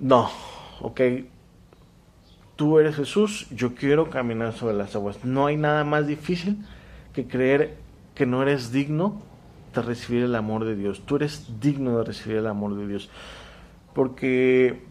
no, 0.00 0.30
ok, 0.80 1.00
tú 2.56 2.78
eres 2.78 2.96
Jesús, 2.96 3.46
yo 3.50 3.74
quiero 3.74 4.10
caminar 4.10 4.52
sobre 4.52 4.74
las 4.74 4.94
aguas. 4.94 5.24
No 5.24 5.46
hay 5.46 5.56
nada 5.56 5.84
más 5.84 6.06
difícil 6.06 6.64
que 7.12 7.26
creer 7.26 7.76
que 8.14 8.26
no 8.26 8.42
eres 8.42 8.72
digno 8.72 9.22
recibir 9.82 10.24
el 10.24 10.34
amor 10.34 10.64
de 10.64 10.76
Dios. 10.76 11.02
Tú 11.04 11.16
eres 11.16 11.60
digno 11.60 11.98
de 11.98 12.04
recibir 12.04 12.38
el 12.38 12.46
amor 12.46 12.76
de 12.76 12.86
Dios. 12.86 13.10
Porque 13.94 14.84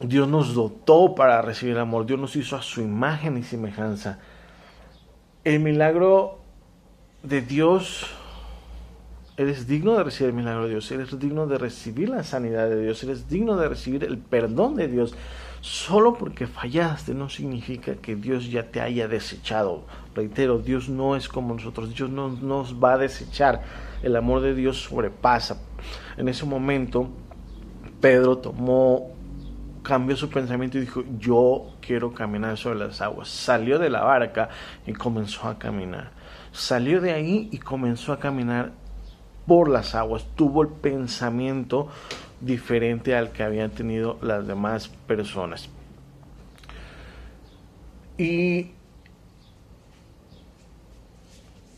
Dios 0.00 0.28
nos 0.28 0.54
dotó 0.54 1.14
para 1.14 1.42
recibir 1.42 1.74
el 1.74 1.80
amor. 1.80 2.06
Dios 2.06 2.20
nos 2.20 2.36
hizo 2.36 2.56
a 2.56 2.62
su 2.62 2.80
imagen 2.80 3.36
y 3.36 3.42
semejanza. 3.42 4.20
El 5.44 5.60
milagro 5.60 6.40
de 7.22 7.42
Dios, 7.42 8.06
eres 9.36 9.66
digno 9.66 9.96
de 9.96 10.04
recibir 10.04 10.30
el 10.30 10.36
milagro 10.36 10.64
de 10.64 10.70
Dios. 10.70 10.90
Eres 10.92 11.18
digno 11.18 11.46
de 11.46 11.58
recibir 11.58 12.10
la 12.10 12.22
sanidad 12.22 12.68
de 12.68 12.80
Dios. 12.82 13.02
Eres 13.02 13.28
digno 13.28 13.56
de 13.56 13.68
recibir 13.68 14.04
el 14.04 14.18
perdón 14.18 14.76
de 14.76 14.88
Dios. 14.88 15.14
Solo 15.60 16.14
porque 16.14 16.46
fallaste 16.46 17.14
no 17.14 17.28
significa 17.28 17.96
que 17.96 18.14
Dios 18.14 18.50
ya 18.50 18.70
te 18.70 18.80
haya 18.80 19.08
desechado. 19.08 19.84
Reitero, 20.14 20.58
Dios 20.58 20.88
no 20.88 21.16
es 21.16 21.28
como 21.28 21.54
nosotros. 21.54 21.94
Dios 21.94 22.10
no 22.10 22.28
nos 22.28 22.76
va 22.82 22.94
a 22.94 22.98
desechar 22.98 23.62
el 24.02 24.16
amor 24.16 24.40
de 24.40 24.54
Dios 24.54 24.82
sobrepasa. 24.82 25.60
En 26.16 26.28
ese 26.28 26.44
momento, 26.44 27.08
Pedro 28.00 28.38
tomó, 28.38 29.12
cambió 29.82 30.16
su 30.16 30.28
pensamiento 30.28 30.78
y 30.78 30.82
dijo, 30.82 31.04
yo 31.18 31.74
quiero 31.80 32.12
caminar 32.12 32.56
sobre 32.56 32.78
las 32.80 33.00
aguas. 33.00 33.28
Salió 33.28 33.78
de 33.78 33.90
la 33.90 34.02
barca 34.02 34.48
y 34.86 34.92
comenzó 34.92 35.48
a 35.48 35.58
caminar. 35.58 36.10
Salió 36.52 37.00
de 37.00 37.12
ahí 37.12 37.48
y 37.52 37.58
comenzó 37.58 38.12
a 38.12 38.18
caminar 38.18 38.72
por 39.46 39.68
las 39.68 39.94
aguas. 39.94 40.26
Tuvo 40.34 40.62
el 40.62 40.68
pensamiento 40.68 41.88
diferente 42.40 43.16
al 43.16 43.32
que 43.32 43.42
habían 43.42 43.70
tenido 43.70 44.18
las 44.22 44.46
demás 44.46 44.88
personas. 44.88 45.68
Y 48.16 48.72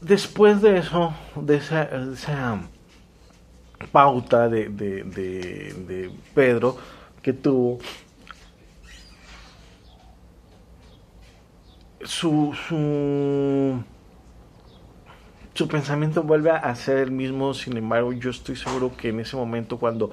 después 0.00 0.62
de 0.62 0.78
eso, 0.78 1.14
de 1.36 1.56
esa, 1.56 2.60
pauta 3.92 4.48
de, 4.48 4.68
de, 4.68 6.10
Pedro 6.34 6.76
que 7.22 7.32
tuvo, 7.32 7.78
su, 12.02 12.54
su, 12.68 13.82
su 15.54 15.68
pensamiento 15.68 16.22
vuelve 16.22 16.50
a 16.50 16.74
ser 16.74 16.98
el 16.98 17.10
mismo, 17.10 17.52
sin 17.54 17.76
embargo 17.76 18.12
yo 18.12 18.30
estoy 18.30 18.56
seguro 18.56 18.96
que 18.96 19.08
en 19.10 19.20
ese 19.20 19.36
momento 19.36 19.78
cuando 19.78 20.10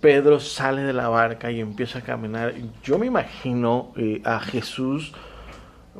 Pedro 0.00 0.38
sale 0.38 0.82
de 0.82 0.92
la 0.92 1.08
barca 1.08 1.50
y 1.50 1.60
empieza 1.60 2.00
a 2.00 2.02
caminar, 2.02 2.54
yo 2.82 2.98
me 2.98 3.06
imagino 3.06 3.92
eh, 3.96 4.22
a 4.24 4.38
Jesús 4.38 5.12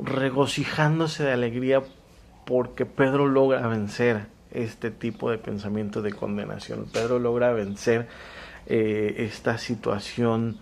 regocijándose 0.01 1.23
de 1.23 1.33
alegría 1.33 1.83
porque 2.49 2.87
Pedro 2.87 3.27
logra 3.27 3.67
vencer 3.67 4.25
este 4.49 4.89
tipo 4.89 5.29
de 5.29 5.37
pensamiento 5.37 6.01
de 6.01 6.13
condenación. 6.13 6.87
Pedro 6.91 7.19
logra 7.19 7.53
vencer 7.53 8.07
eh, 8.65 9.17
esta 9.19 9.59
situación 9.59 10.57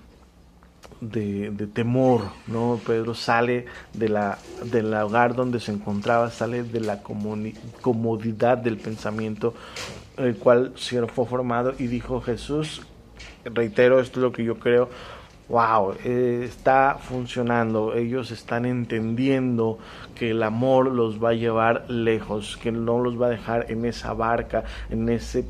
de, 1.00 1.50
temor, 1.74 2.24
¿no? 2.48 2.78
Pedro 2.86 3.14
sale 3.14 3.68
de 3.94 4.10
la, 4.10 4.38
del 4.66 4.94
hogar 4.94 5.34
donde 5.34 5.62
se 5.62 5.72
encontraba, 5.72 6.30
sale 6.30 6.64
de 6.64 6.82
la 6.82 7.02
comodidad 7.02 8.58
del 8.58 8.76
pensamiento 8.76 9.54
el 10.18 10.36
cual 10.36 10.74
se 10.76 11.08
fue 11.08 11.26
formado 11.26 11.74
y 11.80 11.88
dijo 11.88 12.20
Jesús, 12.20 12.82
reitero, 13.46 14.02
esto 14.02 14.20
es 14.20 14.24
lo 14.24 14.34
que 14.34 14.44
yo 14.44 14.60
creo, 14.60 14.90
wow, 15.50 15.94
eh, 16.04 16.42
está 16.44 16.98
funcionando, 17.00 17.94
ellos 17.94 18.32
están 18.32 18.66
entendiendo 18.66 19.78
que 20.16 20.32
el 20.32 20.44
amor 20.44 20.92
los 20.92 21.24
va 21.24 21.30
a 21.30 21.34
llevar 21.34 21.90
lejos, 21.90 22.58
que 22.58 22.72
no 22.72 23.00
los 23.00 23.22
va 23.22 23.28
a 23.28 23.30
dejar 23.30 23.72
en 23.72 23.86
esa 23.86 24.14
barca, 24.14 24.66
en 24.90 25.08
ese 25.10 25.46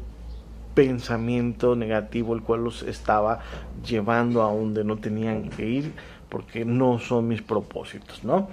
pensamiento 0.76 1.76
negativo 1.76 2.36
el 2.36 2.44
cual 2.44 2.64
los 2.64 2.84
estaba 2.84 3.40
llevando 3.84 4.44
a 4.44 4.54
donde 4.54 4.84
no 4.84 4.98
tenían 4.98 5.50
que 5.50 5.66
ir 5.66 5.94
porque 6.30 6.66
no 6.66 7.00
son 7.00 7.28
mis 7.28 7.42
propósitos, 7.42 8.24
¿no? 8.24 8.50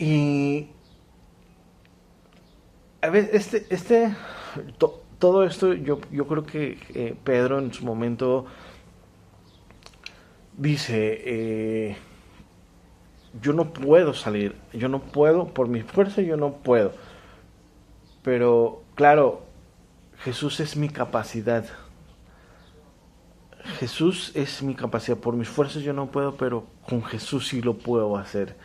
Y 0.00 0.70
a 3.02 3.10
ver, 3.10 3.28
este, 3.34 3.66
este, 3.68 4.16
todo 5.18 5.44
esto, 5.44 5.74
yo, 5.74 6.00
yo 6.10 6.26
creo 6.26 6.46
que 6.46 6.78
eh, 6.94 7.14
Pedro 7.22 7.58
en 7.58 7.74
su 7.74 7.84
momento 7.84 8.46
dice, 10.56 11.20
eh, 11.22 11.96
yo 13.42 13.52
no 13.52 13.74
puedo 13.74 14.14
salir, 14.14 14.56
yo 14.72 14.88
no 14.88 15.00
puedo, 15.00 15.48
por 15.48 15.68
mi 15.68 15.82
fuerza 15.82 16.22
yo 16.22 16.38
no 16.38 16.54
puedo. 16.54 16.92
Pero 18.22 18.82
claro, 18.94 19.42
Jesús 20.20 20.60
es 20.60 20.78
mi 20.78 20.88
capacidad. 20.88 21.66
Jesús 23.78 24.32
es 24.34 24.62
mi 24.62 24.74
capacidad. 24.74 25.18
Por 25.18 25.36
mis 25.36 25.48
fuerzas 25.50 25.82
yo 25.82 25.92
no 25.92 26.10
puedo, 26.10 26.38
pero 26.38 26.64
con 26.88 27.04
Jesús 27.04 27.48
sí 27.48 27.60
lo 27.60 27.74
puedo 27.74 28.16
hacer. 28.16 28.56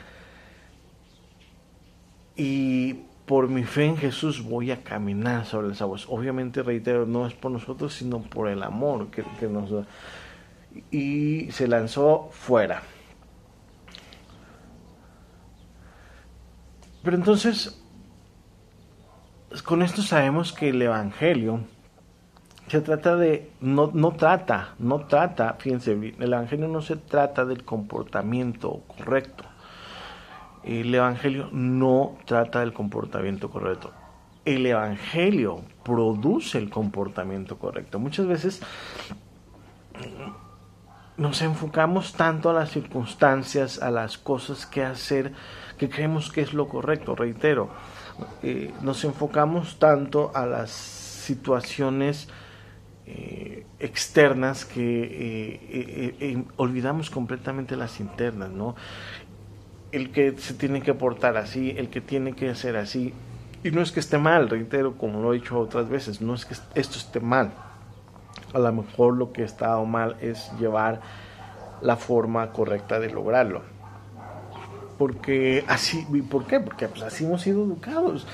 Y 2.35 3.05
por 3.25 3.47
mi 3.47 3.63
fe 3.63 3.85
en 3.85 3.97
Jesús 3.97 4.43
voy 4.43 4.71
a 4.71 4.83
caminar 4.83 5.45
sobre 5.45 5.69
las 5.69 5.81
aguas. 5.81 6.05
Obviamente, 6.09 6.61
reitero, 6.61 7.05
no 7.05 7.25
es 7.25 7.33
por 7.33 7.51
nosotros, 7.51 7.93
sino 7.93 8.21
por 8.21 8.49
el 8.49 8.61
amor 8.63 9.07
que, 9.07 9.23
nos 9.47 9.71
da. 9.71 9.85
Y 10.91 11.51
se 11.51 11.67
lanzó 11.67 12.29
fuera. 12.31 12.83
Pero 17.03 17.17
entonces, 17.17 17.81
con 19.63 19.81
esto 19.81 20.01
sabemos 20.01 20.51
que 20.51 20.69
el 20.69 20.81
Evangelio 20.81 21.61
se 22.67 22.81
trata 22.81 23.15
de, 23.15 23.51
no, 23.61 23.91
no 23.93 24.11
trata, 24.13 24.73
no 24.79 25.05
trata, 25.05 25.53
fíjense, 25.53 25.91
el 25.93 26.33
Evangelio 26.33 26.67
no 26.67 26.81
se 26.81 26.95
trata 26.95 27.45
del 27.45 27.63
comportamiento 27.63 28.81
correcto 28.87 29.45
el 30.65 30.93
Evangelio 30.93 31.49
no 31.51 32.17
trata 32.25 32.61
del 32.61 32.73
comportamiento 32.73 33.49
correcto. 33.49 33.91
El 34.45 34.65
Evangelio 34.65 35.61
produce 35.83 36.57
el 36.57 36.69
comportamiento 36.69 37.57
correcto. 37.57 37.99
Muchas 37.99 38.25
veces 38.25 38.61
nos 41.17 41.41
enfocamos 41.41 42.13
tanto 42.13 42.49
a 42.49 42.53
las 42.53 42.71
circunstancias, 42.71 43.81
a 43.81 43.91
las 43.91 44.17
cosas 44.17 44.65
que 44.65 44.83
hacer, 44.83 45.33
que 45.77 45.89
creemos 45.89 46.31
que 46.31 46.41
es 46.41 46.53
lo 46.53 46.67
correcto, 46.67 47.15
reitero. 47.15 47.69
Eh, 48.41 48.73
nos 48.81 49.03
enfocamos 49.03 49.77
tanto 49.77 50.31
a 50.33 50.45
las 50.45 50.71
situaciones 50.71 52.27
eh, 53.05 53.65
externas 53.79 54.65
que 54.65 55.59
eh, 56.19 56.43
olvidamos 56.57 57.11
completamente 57.11 57.75
las 57.75 57.99
internas, 57.99 58.49
¿no? 58.49 58.75
El 59.95 60.11
que 60.11 60.37
se 60.37 60.53
tiene 60.53 60.81
que 60.81 60.93
portar 60.93 61.37
así, 61.37 61.73
el 61.77 61.89
que 61.89 62.01
tiene 62.01 62.33
que 62.33 62.49
hacer 62.49 62.75
así. 62.75 63.13
Y 63.63 63.71
no 63.71 63.81
es 63.81 63.91
que 63.91 63.99
esté 63.99 64.17
mal, 64.17 64.49
reitero, 64.49 64.97
como 64.97 65.21
lo 65.21 65.33
he 65.33 65.37
dicho 65.37 65.57
otras 65.59 65.89
veces, 65.89 66.21
no 66.21 66.35
es 66.35 66.45
que 66.45 66.53
esto 66.75 66.97
esté 66.97 67.19
mal 67.19 67.51
a 68.55 68.59
lo 68.59 68.71
mejor 68.71 69.15
lo 69.15 69.33
que 69.33 69.43
está 69.43 69.77
mal 69.81 70.15
es 70.21 70.51
llevar 70.57 71.01
la 71.81 71.97
forma 71.97 72.51
correcta 72.51 72.99
de 72.99 73.09
lograrlo. 73.09 73.61
Porque 74.97 75.65
así, 75.67 76.05
¿por 76.29 76.45
qué? 76.45 76.61
Porque 76.61 76.87
pues 76.87 77.03
así 77.03 77.25
hemos 77.25 77.41
sido 77.41 77.65
educados. 77.65 78.25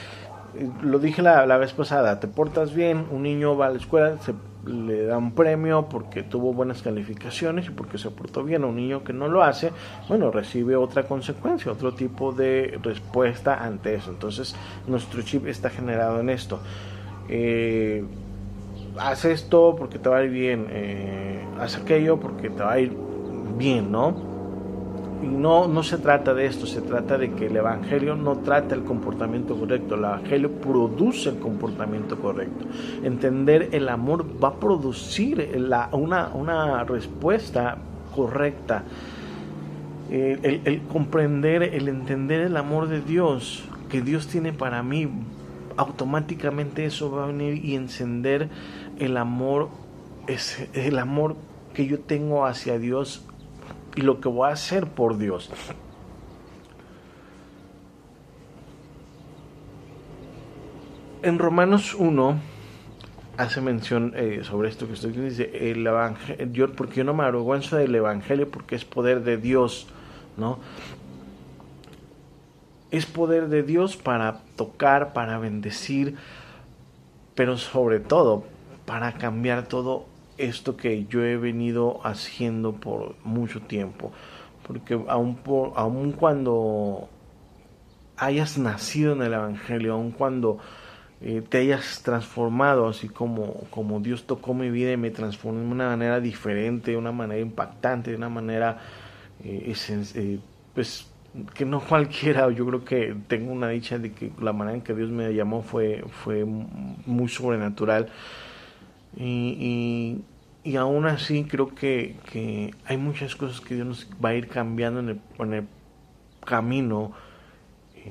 Eh, 0.56 0.70
lo 0.84 1.00
dije 1.00 1.24
la, 1.24 1.46
la, 1.48 1.58
vez 1.58 1.74
pasada, 1.74 2.20
te 2.20 2.28
portas 2.28 2.76
bien, 2.76 3.08
un 3.10 3.24
niño 3.24 3.58
va 3.58 3.68
a 3.68 3.70
la 3.72 3.78
escuela, 3.78 4.18
se 4.20 4.36
le 4.66 5.06
da 5.06 5.18
un 5.18 5.34
premio 5.34 5.88
porque 5.90 6.24
tuvo 6.24 6.54
buenas 6.54 6.82
calificaciones 6.82 7.68
y 7.68 7.70
porque 7.72 7.98
se 7.98 8.12
portó 8.12 8.44
bien. 8.44 8.64
A 8.64 8.68
un 8.68 8.76
niño 8.76 9.04
que 9.04 9.14
no 9.14 9.28
lo 9.28 9.44
hace, 9.44 9.72
bueno, 10.08 10.32
recibe 10.32 10.76
otra 10.76 11.04
consecuencia, 11.04 11.72
otro 11.72 11.94
tipo 11.94 12.32
de 12.32 12.80
respuesta 12.82 13.64
ante 13.64 13.96
eso. 13.96 14.12
Entonces, 14.12 14.56
nuestro 14.88 15.22
chip 15.22 15.48
está 15.48 15.70
generado 15.70 16.20
en 16.20 16.30
esto. 16.30 16.60
Eh, 17.30 18.04
haz 18.98 19.26
esto 19.26 19.76
porque 19.78 20.00
te 20.00 20.10
va 20.10 20.18
a 20.18 20.24
ir 20.24 20.32
bien, 20.32 20.68
eh, 20.70 21.44
haz 21.60 21.78
aquello 21.78 22.20
porque 22.20 22.50
te 22.50 22.62
va 22.62 22.74
a 22.74 22.80
ir 22.80 22.96
bien, 23.58 23.92
¿no? 23.92 24.31
Y 25.22 25.28
no, 25.28 25.68
no 25.68 25.84
se 25.84 25.98
trata 25.98 26.34
de 26.34 26.46
esto, 26.46 26.66
se 26.66 26.82
trata 26.82 27.18
de 27.18 27.32
que 27.34 27.46
el 27.46 27.56
Evangelio 27.56 28.16
no 28.16 28.38
trata 28.38 28.74
el 28.74 28.84
comportamiento 28.84 29.56
correcto, 29.56 29.96
el 29.96 30.04
Evangelio 30.04 30.52
produce 30.52 31.30
el 31.30 31.38
comportamiento 31.38 32.20
correcto. 32.20 32.66
Entender 33.04 33.70
el 33.72 33.88
amor 33.90 34.26
va 34.44 34.50
a 34.50 34.54
producir 34.60 35.56
la, 35.60 35.90
una, 35.92 36.30
una 36.34 36.84
respuesta 36.84 37.78
correcta. 38.16 38.84
El, 40.10 40.82
comprender, 40.92 41.64
el 41.64 41.88
entender 41.88 42.42
el 42.42 42.58
amor 42.58 42.90
de 42.90 43.00
Dios 43.00 43.64
que 43.90 44.02
Dios 44.02 44.28
tiene 44.28 44.52
para 44.52 44.84
mí, 44.84 45.08
automáticamente 45.78 46.84
eso 46.86 47.12
va 47.12 47.24
a 47.24 47.28
venir 47.28 47.64
y 47.64 47.76
encender 47.76 48.50
el 49.00 49.16
amor, 49.16 49.70
el 50.74 51.00
amor 51.00 51.38
que 51.74 51.86
yo 51.86 52.00
tengo 52.00 52.46
hacia 52.46 52.78
Dios 52.78 53.26
y 53.96 54.02
lo 54.02 54.22
que 54.22 54.30
voy 54.30 54.50
a 54.50 54.54
hacer 54.54 54.88
por 54.88 55.18
Dios. 55.18 55.50
En 61.24 61.38
Romanos 61.38 61.94
1 61.94 62.40
hace 63.38 63.62
mención 63.62 64.14
eh, 64.16 64.42
sobre 64.44 64.70
esto 64.70 64.88
que 64.88 64.94
estoy 64.94 65.12
diciendo, 65.12 65.30
dice, 65.30 65.72
el 65.72 65.86
evangelio, 65.86 66.74
porque 66.74 66.96
yo 66.96 67.04
no 67.04 67.14
me 67.14 67.24
avergüenzo 67.24 67.76
del 67.78 67.94
evangelio 67.94 68.50
porque 68.50 68.76
es 68.76 68.86
poder 68.86 69.24
de 69.24 69.38
Dios, 69.38 69.88
¿no? 70.38 70.60
Es 72.90 73.06
poder 73.06 73.48
de 73.48 73.64
Dios 73.64 73.98
para 73.98 74.42
tocar, 74.56 75.14
para 75.14 75.38
bendecir, 75.38 76.16
pero 77.36 77.58
sobre 77.58 78.00
todo 78.00 78.44
para 78.86 79.14
cambiar 79.14 79.68
todo 79.68 80.06
esto 80.46 80.78
que 80.78 81.06
yo 81.06 81.24
he 81.24 81.38
venido 81.38 82.00
haciendo 82.04 82.74
por 82.74 83.16
mucho 83.24 83.62
tiempo. 83.62 84.12
Porque 84.66 85.00
aun, 85.08 85.36
por, 85.36 85.74
cuando 86.18 87.10
hayas 88.18 88.58
nacido 88.58 89.14
en 89.14 89.24
el 89.24 89.34
Evangelio, 89.34 89.94
aun 89.94 90.12
cuando 90.12 90.60
eh, 91.22 91.44
te 91.48 91.60
hayas 91.60 92.02
transformado, 92.04 92.88
así 92.88 93.10
como, 93.10 93.66
como 93.70 94.00
Dios 94.00 94.26
tocó 94.26 94.54
mi 94.54 94.70
vida 94.70 94.92
y 94.92 94.98
me 94.98 95.12
transformó 95.12 95.60
de 95.60 95.66
una 95.66 95.90
manera 95.90 96.20
diferente, 96.20 96.92
de 96.92 96.98
una 96.98 97.12
manera 97.12 97.42
impactante, 97.42 98.12
de 98.12 98.18
una 98.18 98.30
manera 98.30 98.80
eh, 99.44 99.74
eh, 100.16 100.40
pues 100.74 101.08
que 101.54 101.66
no 101.66 101.80
cualquiera, 101.88 102.50
yo 102.52 102.66
creo 102.66 102.84
que 102.84 103.16
tengo 103.28 103.52
una 103.52 103.70
dicha 103.70 103.98
de 103.98 104.12
que 104.14 104.32
la 104.42 104.54
manera 104.54 104.78
en 104.78 104.84
que 104.84 104.94
Dios 104.94 105.10
me 105.10 105.34
llamó 105.34 105.62
fue, 105.62 106.04
fue 106.24 106.46
muy 106.46 107.28
sobrenatural. 107.28 108.10
Y, 109.16 109.58
y, 109.60 110.24
aún 110.76 111.06
así 111.06 111.44
creo 111.46 111.74
que, 111.74 112.18
que, 112.32 112.74
hay 112.86 112.98
muchas 112.98 113.36
cosas 113.36 113.62
que 113.62 113.76
Dios 113.76 113.88
nos 113.88 114.08
va 114.24 114.30
a 114.30 114.36
ir 114.36 114.48
cambiando 114.48 115.00
en 115.00 115.10
el, 115.10 115.22
en 115.40 115.54
el 115.54 115.68
camino 116.46 117.14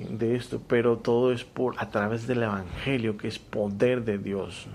de 0.08 0.36
esto, 0.36 0.60
pero 0.66 0.98
todo 0.98 1.32
es 1.32 1.44
por 1.44 1.74
a 1.78 1.90
través 1.90 2.26
del 2.26 2.42
evangelio, 2.44 3.16
que 3.16 3.28
es 3.28 3.38
poder 3.38 4.04
de 4.04 4.18
Dios, 4.18 4.68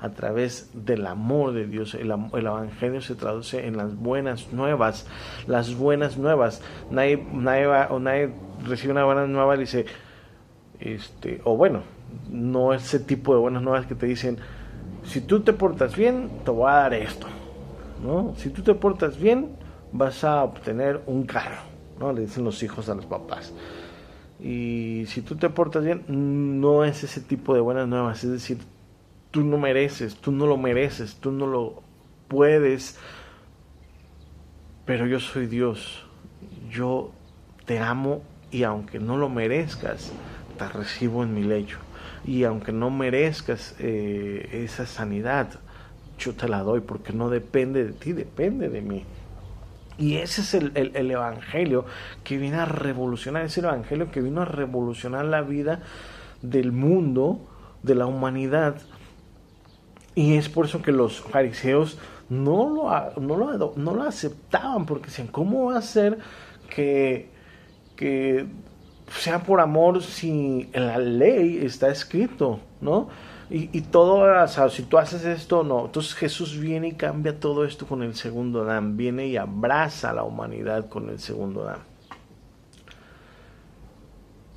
a 0.00 0.10
través 0.10 0.70
del 0.72 1.06
amor 1.06 1.52
de 1.52 1.66
Dios. 1.66 1.94
El, 1.94 2.10
el, 2.10 2.46
evangelio 2.46 3.00
se 3.02 3.14
traduce 3.14 3.66
en 3.66 3.76
las 3.76 3.94
buenas 3.94 4.52
nuevas, 4.52 5.06
las 5.46 5.74
buenas 5.74 6.16
nuevas. 6.16 6.62
Nadie, 6.90 7.26
nadie, 7.32 7.66
o 7.66 7.98
nadie 7.98 8.30
recibe 8.66 8.92
una 8.92 9.04
buena 9.04 9.26
nueva 9.26 9.54
y 9.56 9.60
dice, 9.60 9.84
este, 10.80 11.40
o 11.44 11.56
bueno, 11.56 11.82
no 12.30 12.72
ese 12.72 13.00
tipo 13.00 13.34
de 13.34 13.40
buenas 13.40 13.62
nuevas 13.62 13.86
que 13.86 13.94
te 13.94 14.06
dicen, 14.06 14.38
si 15.04 15.20
tú 15.20 15.40
te 15.40 15.52
portas 15.52 15.96
bien, 15.96 16.30
te 16.44 16.50
voy 16.50 16.70
a 16.70 16.74
dar 16.74 16.94
esto, 16.94 17.26
¿no? 18.02 18.34
Si 18.36 18.50
tú 18.50 18.62
te 18.62 18.74
portas 18.74 19.18
bien, 19.18 19.56
vas 19.92 20.24
a 20.24 20.42
obtener 20.42 21.02
un 21.06 21.24
carro, 21.24 21.62
¿no? 21.98 22.12
Le 22.12 22.22
dicen 22.22 22.44
los 22.44 22.62
hijos 22.62 22.88
a 22.88 22.94
los 22.94 23.06
papás. 23.06 23.52
Y 24.40 25.04
si 25.06 25.22
tú 25.22 25.36
te 25.36 25.48
portas 25.48 25.84
bien, 25.84 26.04
no 26.08 26.84
es 26.84 27.04
ese 27.04 27.20
tipo 27.20 27.54
de 27.54 27.60
buenas 27.60 27.86
nuevas. 27.86 28.24
Es 28.24 28.30
decir, 28.30 28.58
tú 29.30 29.42
no 29.42 29.58
mereces, 29.58 30.16
tú 30.16 30.32
no 30.32 30.46
lo 30.46 30.56
mereces, 30.56 31.16
tú 31.16 31.30
no 31.30 31.46
lo 31.46 31.82
puedes. 32.28 32.98
Pero 34.84 35.06
yo 35.06 35.20
soy 35.20 35.46
Dios. 35.46 36.04
Yo 36.70 37.12
te 37.64 37.78
amo 37.78 38.22
y 38.50 38.64
aunque 38.64 38.98
no 38.98 39.16
lo 39.16 39.28
merezcas, 39.28 40.12
te 40.58 40.68
recibo 40.68 41.22
en 41.22 41.34
mi 41.34 41.42
lecho. 41.42 41.78
Y 42.24 42.44
aunque 42.44 42.72
no 42.72 42.90
merezcas 42.90 43.74
eh, 43.78 44.64
esa 44.64 44.86
sanidad, 44.86 45.60
yo 46.18 46.34
te 46.34 46.48
la 46.48 46.62
doy 46.62 46.80
porque 46.80 47.12
no 47.12 47.28
depende 47.28 47.84
de 47.84 47.92
ti, 47.92 48.12
depende 48.12 48.68
de 48.68 48.80
mí. 48.80 49.04
Y 49.98 50.16
ese 50.16 50.40
es 50.40 50.54
el, 50.54 50.72
el, 50.74 51.10
Evangelio 51.10 51.84
que 52.24 52.36
viene 52.36 52.56
a 52.56 52.64
revolucionar, 52.64 53.44
es 53.44 53.56
el 53.58 53.64
Evangelio 53.64 54.10
que 54.10 54.20
vino 54.20 54.42
a 54.42 54.44
revolucionar 54.44 55.24
la 55.24 55.42
vida 55.42 55.82
del 56.42 56.72
mundo, 56.72 57.40
de 57.82 57.94
la 57.94 58.06
humanidad. 58.06 58.76
Y 60.16 60.34
es 60.34 60.48
por 60.48 60.66
eso 60.66 60.82
que 60.82 60.90
los 60.90 61.20
fariseos 61.20 61.98
no 62.28 62.68
lo, 62.68 63.20
no 63.20 63.36
lo, 63.36 63.74
no 63.76 63.94
lo 63.94 64.02
aceptaban, 64.02 64.86
porque 64.86 65.06
decían, 65.06 65.28
¿cómo 65.28 65.66
va 65.66 65.78
a 65.78 65.82
ser 65.82 66.18
que, 66.68 67.28
que 67.94 68.46
sea 69.18 69.42
por 69.42 69.60
amor 69.60 70.02
si 70.02 70.68
en 70.72 70.86
la 70.86 70.98
ley 70.98 71.58
está 71.64 71.88
escrito, 71.88 72.60
¿no? 72.80 73.08
Y, 73.50 73.82
todo, 73.82 74.42
o 74.42 74.48
sea, 74.48 74.68
si 74.70 74.82
tú 74.82 74.98
haces 74.98 75.24
esto, 75.24 75.62
no. 75.62 75.84
Entonces 75.84 76.14
Jesús 76.14 76.58
viene 76.58 76.88
y 76.88 76.92
cambia 76.94 77.38
todo 77.38 77.64
esto 77.64 77.86
con 77.86 78.02
el 78.02 78.14
segundo 78.14 78.62
Adán. 78.62 78.96
Viene 78.96 79.26
y 79.28 79.36
abraza 79.36 80.10
a 80.10 80.12
la 80.14 80.24
humanidad 80.24 80.88
con 80.88 81.10
el 81.10 81.20
segundo 81.20 81.62
Adán. 81.62 81.80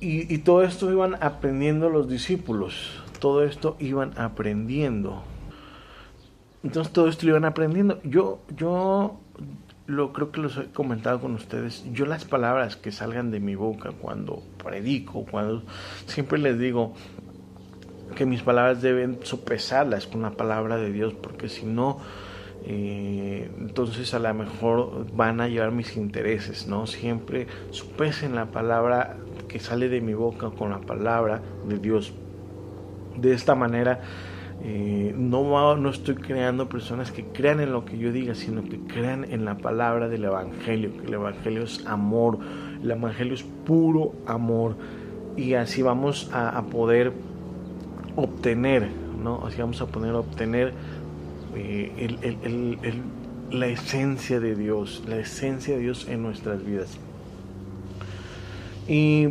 Y, 0.00 0.34
y 0.34 0.38
todo 0.38 0.62
esto 0.62 0.90
iban 0.90 1.16
aprendiendo 1.22 1.90
los 1.90 2.08
discípulos. 2.08 3.02
Todo 3.20 3.44
esto 3.44 3.76
iban 3.78 4.18
aprendiendo. 4.18 5.22
Entonces 6.64 6.92
todo 6.92 7.08
esto 7.08 7.26
lo 7.26 7.32
iban 7.32 7.44
aprendiendo. 7.44 8.00
Yo, 8.02 8.40
yo 8.56 9.20
lo 9.88 10.12
creo 10.12 10.30
que 10.30 10.40
los 10.42 10.56
he 10.58 10.66
comentado 10.66 11.18
con 11.18 11.34
ustedes. 11.34 11.82
Yo 11.92 12.04
las 12.04 12.26
palabras 12.26 12.76
que 12.76 12.92
salgan 12.92 13.30
de 13.30 13.40
mi 13.40 13.54
boca 13.54 13.90
cuando 13.90 14.42
predico, 14.62 15.24
cuando 15.24 15.62
siempre 16.06 16.38
les 16.38 16.58
digo, 16.58 16.92
que 18.14 18.26
mis 18.26 18.42
palabras 18.42 18.82
deben 18.82 19.18
sopesarlas 19.22 20.06
con 20.06 20.20
la 20.20 20.32
palabra 20.32 20.76
de 20.76 20.92
Dios, 20.92 21.14
porque 21.14 21.48
si 21.48 21.64
no, 21.64 21.98
eh, 22.66 23.50
entonces 23.58 24.12
a 24.12 24.18
lo 24.18 24.34
mejor 24.34 25.06
van 25.14 25.40
a 25.40 25.48
llevar 25.48 25.72
mis 25.72 25.96
intereses, 25.96 26.66
¿no? 26.66 26.86
Siempre 26.86 27.46
sopesen 27.70 28.34
la 28.34 28.46
palabra 28.46 29.16
que 29.48 29.58
sale 29.58 29.88
de 29.88 30.02
mi 30.02 30.12
boca 30.12 30.50
con 30.50 30.68
la 30.68 30.80
palabra 30.80 31.40
de 31.66 31.78
Dios. 31.78 32.12
De 33.16 33.32
esta 33.32 33.54
manera, 33.54 34.02
eh, 34.60 35.14
no, 35.16 35.76
no 35.76 35.90
estoy 35.90 36.16
creando 36.16 36.68
personas 36.68 37.12
que 37.12 37.24
crean 37.24 37.60
en 37.60 37.72
lo 37.72 37.84
que 37.84 37.96
yo 37.96 38.10
diga, 38.10 38.34
sino 38.34 38.62
que 38.64 38.78
crean 38.80 39.24
en 39.24 39.44
la 39.44 39.56
palabra 39.56 40.08
del 40.08 40.24
Evangelio, 40.24 40.96
que 40.96 41.06
el 41.06 41.14
Evangelio 41.14 41.62
es 41.62 41.86
amor, 41.86 42.38
El 42.82 42.90
Evangelio 42.90 43.34
es 43.34 43.42
puro 43.42 44.14
amor. 44.26 44.76
Y 45.36 45.54
así 45.54 45.82
vamos 45.82 46.28
a, 46.32 46.60
poder 46.62 47.12
obtener, 48.16 48.88
¿no? 49.22 49.46
Así 49.46 49.60
vamos 49.60 49.80
a 49.80 49.86
poder 49.86 50.14
obtener 50.14 50.72
eh, 51.54 53.00
la 53.52 53.66
esencia 53.68 54.40
de 54.40 54.56
Dios, 54.56 55.04
la 55.06 55.18
esencia 55.18 55.76
de 55.76 55.80
Dios 55.80 56.08
en 56.08 56.24
nuestras 56.24 56.64
vidas. 56.66 56.98
Y 58.88 59.28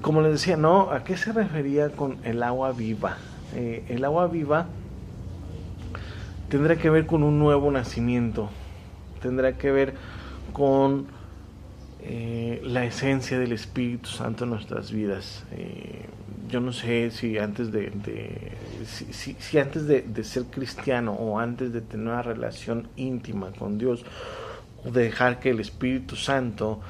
como 0.00 0.22
les 0.22 0.32
decía, 0.32 0.56
¿no? 0.56 0.90
¿A 0.90 1.04
qué 1.04 1.18
se 1.18 1.32
refería 1.32 1.90
con 1.90 2.16
el 2.24 2.42
agua 2.42 2.72
viva? 2.72 3.18
Eh, 3.54 3.84
el 3.88 4.04
agua 4.04 4.26
viva 4.26 4.66
tendrá 6.48 6.76
que 6.76 6.90
ver 6.90 7.06
con 7.06 7.22
un 7.22 7.38
nuevo 7.38 7.70
nacimiento, 7.70 8.50
tendrá 9.20 9.56
que 9.56 9.70
ver 9.70 9.94
con 10.52 11.06
eh, 12.00 12.60
la 12.64 12.84
esencia 12.84 13.38
del 13.38 13.52
Espíritu 13.52 14.08
Santo 14.08 14.44
en 14.44 14.50
nuestras 14.50 14.92
vidas. 14.92 15.44
Eh, 15.52 16.06
yo 16.48 16.60
no 16.60 16.72
sé 16.72 17.10
si 17.10 17.38
antes 17.38 17.70
de, 17.72 17.92
si, 18.86 19.58
antes 19.58 19.86
de, 19.86 20.24
ser 20.24 20.44
cristiano 20.44 21.12
o 21.12 21.38
antes 21.38 21.72
de 21.72 21.80
tener 21.80 22.06
una 22.06 22.22
relación 22.22 22.88
íntima 22.96 23.50
con 23.52 23.76
Dios 23.76 24.04
o 24.84 24.90
de 24.90 25.02
dejar 25.02 25.40
que 25.40 25.50
el 25.50 25.60
Espíritu 25.60 26.16
Santo 26.16 26.80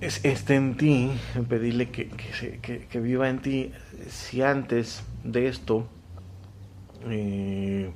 esté 0.00 0.56
en 0.56 0.76
ti, 0.76 1.12
pedirle 1.48 1.90
que, 1.90 2.08
que, 2.10 3.00
viva 3.00 3.28
en 3.28 3.38
ti, 3.38 3.70
si 4.08 4.42
antes 4.42 5.02
de 5.24 5.48
esto 5.48 5.86
eh, 7.08 7.92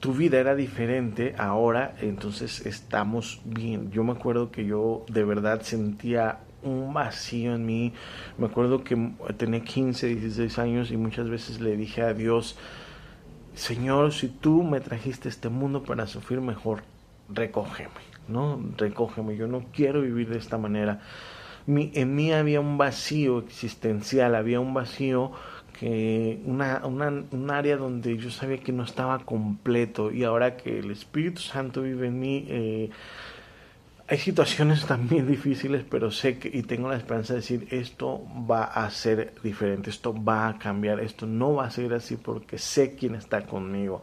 tu 0.00 0.12
vida 0.12 0.38
era 0.38 0.54
diferente, 0.54 1.34
ahora 1.38 1.96
entonces 2.00 2.66
estamos 2.66 3.40
bien. 3.44 3.90
Yo 3.90 4.04
me 4.04 4.12
acuerdo 4.12 4.50
que 4.50 4.66
yo 4.66 5.04
de 5.08 5.24
verdad 5.24 5.62
sentía 5.62 6.40
un 6.62 6.92
vacío 6.92 7.54
en 7.54 7.64
mí. 7.64 7.92
Me 8.36 8.46
acuerdo 8.46 8.84
que 8.84 9.12
tenía 9.36 9.60
15, 9.60 10.08
16 10.08 10.58
años 10.58 10.90
y 10.90 10.96
muchas 10.96 11.28
veces 11.28 11.60
le 11.60 11.76
dije 11.76 12.02
a 12.02 12.12
Dios, 12.12 12.58
Señor, 13.54 14.12
si 14.12 14.28
tú 14.28 14.62
me 14.62 14.80
trajiste 14.80 15.28
este 15.28 15.48
mundo 15.48 15.84
para 15.84 16.06
sufrir 16.06 16.40
mejor, 16.40 16.82
recógeme, 17.28 17.90
¿no? 18.28 18.60
Recógeme, 18.76 19.36
yo 19.36 19.46
no 19.46 19.64
quiero 19.72 20.02
vivir 20.02 20.28
de 20.28 20.38
esta 20.38 20.58
manera. 20.58 21.00
En 21.66 22.14
mí 22.14 22.32
había 22.32 22.60
un 22.60 22.78
vacío 22.78 23.38
existencial, 23.38 24.34
había 24.34 24.60
un 24.60 24.74
vacío 24.74 25.32
que 25.78 26.40
una, 26.44 26.82
una, 26.84 27.08
un 27.08 27.50
área 27.50 27.76
donde 27.76 28.16
yo 28.16 28.30
sabía 28.30 28.58
que 28.58 28.72
no 28.72 28.84
estaba 28.84 29.18
completo 29.20 30.12
y 30.12 30.24
ahora 30.24 30.56
que 30.56 30.78
el 30.78 30.90
Espíritu 30.90 31.40
Santo 31.40 31.82
vive 31.82 32.06
en 32.08 32.20
mí, 32.20 32.46
eh, 32.48 32.90
hay 34.06 34.18
situaciones 34.18 34.86
también 34.86 35.26
difíciles, 35.26 35.84
pero 35.88 36.10
sé 36.10 36.38
que 36.38 36.48
y 36.52 36.62
tengo 36.62 36.88
la 36.88 36.96
esperanza 36.96 37.34
de 37.34 37.40
decir 37.40 37.66
esto 37.70 38.22
va 38.50 38.64
a 38.64 38.88
ser 38.90 39.34
diferente, 39.42 39.90
esto 39.90 40.14
va 40.14 40.48
a 40.48 40.58
cambiar, 40.58 41.00
esto 41.00 41.26
no 41.26 41.54
va 41.54 41.66
a 41.66 41.70
ser 41.70 41.92
así 41.94 42.16
porque 42.16 42.58
sé 42.58 42.94
quién 42.94 43.14
está 43.14 43.46
conmigo. 43.46 44.02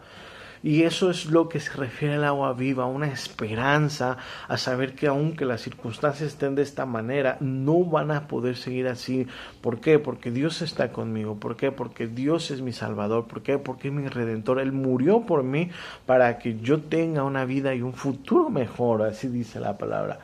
Y 0.63 0.83
eso 0.83 1.09
es 1.09 1.25
lo 1.25 1.49
que 1.49 1.59
se 1.59 1.73
refiere 1.73 2.15
al 2.15 2.23
agua 2.23 2.53
viva, 2.53 2.85
una 2.85 3.07
esperanza 3.07 4.17
a 4.47 4.57
saber 4.57 4.93
que 4.93 5.07
aunque 5.07 5.45
las 5.45 5.61
circunstancias 5.61 6.29
estén 6.29 6.53
de 6.55 6.61
esta 6.61 6.85
manera, 6.85 7.37
no 7.39 7.83
van 7.83 8.11
a 8.11 8.27
poder 8.27 8.55
seguir 8.55 8.87
así. 8.87 9.25
¿Por 9.61 9.79
qué? 9.79 9.97
Porque 9.97 10.29
Dios 10.29 10.61
está 10.61 10.91
conmigo. 10.91 11.39
¿Por 11.39 11.55
qué? 11.55 11.71
Porque 11.71 12.07
Dios 12.07 12.51
es 12.51 12.61
mi 12.61 12.73
Salvador. 12.73 13.27
¿Por 13.27 13.41
qué? 13.41 13.57
Porque 13.57 13.87
es 13.87 13.93
mi 13.93 14.07
Redentor. 14.07 14.59
Él 14.59 14.71
murió 14.71 15.25
por 15.25 15.43
mí 15.43 15.71
para 16.05 16.37
que 16.37 16.59
yo 16.59 16.81
tenga 16.81 17.23
una 17.23 17.45
vida 17.45 17.73
y 17.73 17.81
un 17.81 17.93
futuro 17.93 18.49
mejor. 18.49 19.01
Así 19.01 19.27
dice 19.27 19.59
la 19.59 19.77
palabra. 19.77 20.19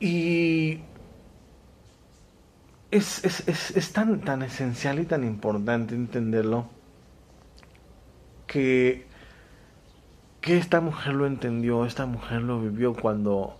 Y 0.00 0.80
es, 2.90 3.24
es, 3.24 3.48
es, 3.48 3.76
es, 3.76 3.92
tan, 3.92 4.20
tan 4.20 4.42
esencial 4.42 4.98
y 4.98 5.04
tan 5.04 5.24
importante 5.24 5.94
entenderlo 5.94 6.66
que, 8.46 9.06
que 10.40 10.58
esta 10.58 10.80
mujer 10.80 11.14
lo 11.14 11.26
entendió, 11.26 11.86
esta 11.86 12.06
mujer 12.06 12.42
lo 12.42 12.60
vivió 12.60 12.94
cuando 12.94 13.56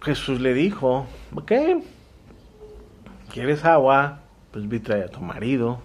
Jesús 0.00 0.40
le 0.40 0.54
dijo, 0.54 1.06
ok, 1.34 1.52
¿quieres 3.30 3.64
agua? 3.64 4.20
Pues 4.52 4.68
vi 4.68 4.80
trae 4.80 5.04
a 5.04 5.08
tu 5.08 5.20
marido. 5.20 5.80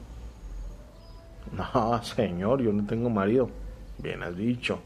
No, 1.51 2.03
señor, 2.03 2.61
yo 2.61 2.73
no 2.73 2.85
tengo 2.85 3.09
marido. 3.09 3.49
Bien 3.97 4.21
has 4.23 4.35
dicho. 4.35 4.81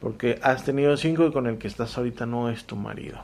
Porque 0.00 0.38
has 0.42 0.64
tenido 0.64 0.96
cinco 0.96 1.26
y 1.26 1.32
con 1.32 1.48
el 1.48 1.58
que 1.58 1.66
estás 1.66 1.98
ahorita 1.98 2.26
no 2.26 2.48
es 2.48 2.64
tu 2.64 2.76
marido 2.76 3.18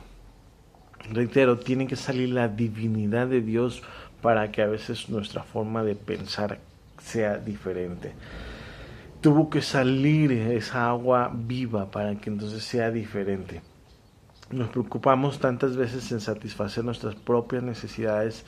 reitero, 1.11 1.57
tiene 1.57 1.87
que 1.87 1.95
salir 1.95 2.29
la 2.29 2.47
divinidad 2.47 3.27
de 3.27 3.41
Dios 3.41 3.83
para 4.21 4.51
que 4.51 4.61
a 4.61 4.67
veces 4.67 5.09
nuestra 5.09 5.43
forma 5.43 5.83
de 5.83 5.95
pensar 5.95 6.59
sea 7.01 7.37
diferente. 7.37 8.13
Tuvo 9.21 9.49
que 9.49 9.61
salir 9.61 10.31
esa 10.31 10.87
agua 10.87 11.31
viva 11.33 11.91
para 11.91 12.15
que 12.15 12.29
entonces 12.29 12.63
sea 12.63 12.91
diferente. 12.91 13.61
Nos 14.51 14.69
preocupamos 14.69 15.39
tantas 15.39 15.75
veces 15.75 16.11
en 16.11 16.21
satisfacer 16.21 16.83
nuestras 16.83 17.15
propias 17.15 17.63
necesidades 17.63 18.45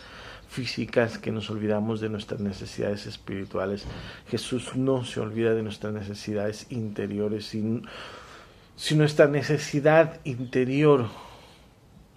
físicas 0.48 1.18
que 1.18 1.32
nos 1.32 1.50
olvidamos 1.50 2.00
de 2.00 2.10
nuestras 2.10 2.40
necesidades 2.40 3.06
espirituales. 3.06 3.86
Jesús 4.30 4.76
no 4.76 5.04
se 5.04 5.20
olvida 5.20 5.54
de 5.54 5.64
nuestras 5.64 5.94
necesidades 5.94 6.68
interiores. 6.70 7.48
Si, 7.48 7.82
si 8.76 8.96
nuestra 8.96 9.28
necesidad 9.28 10.20
interior 10.24 11.08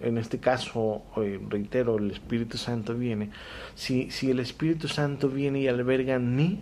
en 0.03 0.19
este 0.19 0.39
caso, 0.39 1.03
reitero, 1.49 1.99
el 1.99 2.11
Espíritu 2.11 2.57
Santo 2.57 2.95
viene, 2.95 3.31
si, 3.75 4.11
si 4.11 4.31
el 4.31 4.41
Espíritu 4.41 4.89
Santo 4.89 5.29
viene 5.29 5.61
y 5.61 5.69
alberga 5.69 6.15
en 6.15 6.37
mí, 6.37 6.61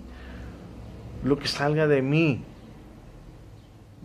lo 1.24 1.38
que 1.38 1.48
salga 1.48 1.86
de 1.86 2.02
mí 2.02 2.42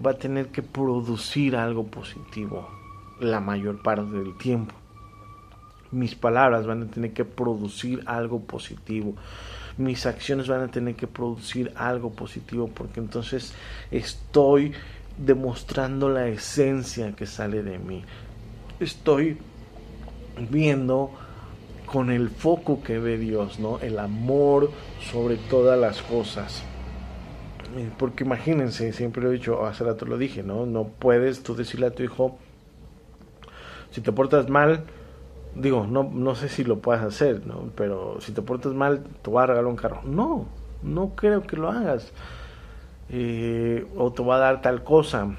va 0.03 0.11
a 0.11 0.17
tener 0.17 0.47
que 0.47 0.61
producir 0.63 1.55
algo 1.55 1.85
positivo 1.85 2.67
la 3.19 3.39
mayor 3.39 3.81
parte 3.81 4.11
del 4.11 4.37
tiempo. 4.37 4.73
Mis 5.91 6.15
palabras 6.15 6.65
van 6.65 6.83
a 6.83 6.87
tener 6.87 7.13
que 7.13 7.25
producir 7.25 8.03
algo 8.07 8.41
positivo. 8.41 9.15
Mis 9.77 10.05
acciones 10.05 10.47
van 10.47 10.61
a 10.61 10.67
tener 10.69 10.95
que 10.95 11.07
producir 11.07 11.71
algo 11.75 12.11
positivo 12.11 12.69
porque 12.73 12.99
entonces 12.99 13.53
estoy 13.91 14.73
demostrando 15.17 16.09
la 16.09 16.27
esencia 16.27 17.15
que 17.15 17.27
sale 17.27 17.61
de 17.61 17.77
mí 17.77 18.03
estoy 18.83 19.37
viendo 20.49 21.11
con 21.85 22.09
el 22.09 22.29
foco 22.29 22.81
que 22.81 22.99
ve 22.99 23.17
Dios, 23.17 23.59
¿no? 23.59 23.79
El 23.79 23.99
amor 23.99 24.71
sobre 25.11 25.35
todas 25.35 25.79
las 25.79 26.01
cosas. 26.01 26.63
Eh, 27.75 27.89
porque 27.97 28.23
imagínense, 28.23 28.93
siempre 28.93 29.21
lo 29.21 29.29
he 29.29 29.33
dicho, 29.33 29.65
hace 29.65 29.83
rato 29.83 30.05
lo 30.05 30.17
dije, 30.17 30.43
¿no? 30.43 30.65
No 30.65 30.85
puedes 30.85 31.43
tú 31.43 31.55
decirle 31.55 31.87
a 31.87 31.91
tu 31.91 32.03
hijo, 32.03 32.37
si 33.91 34.01
te 34.01 34.11
portas 34.11 34.49
mal, 34.49 34.85
digo, 35.55 35.85
no, 35.87 36.03
no 36.03 36.35
sé 36.35 36.49
si 36.49 36.63
lo 36.63 36.79
puedas 36.79 37.03
hacer. 37.03 37.41
Pero 37.75 38.17
si 38.21 38.31
te 38.31 38.41
portas 38.41 38.73
mal, 38.73 39.03
te 39.21 39.29
voy 39.29 39.43
a 39.43 39.47
regalar 39.47 39.67
un 39.67 39.75
carro. 39.75 40.01
No, 40.03 40.45
no 40.81 41.11
creo 41.15 41.43
que 41.43 41.57
lo 41.57 41.69
hagas. 41.69 42.11
Eh, 43.09 43.85
o 43.95 44.11
te 44.11 44.23
va 44.23 44.37
a 44.37 44.39
dar 44.39 44.61
tal 44.61 44.83
cosa 44.83 45.35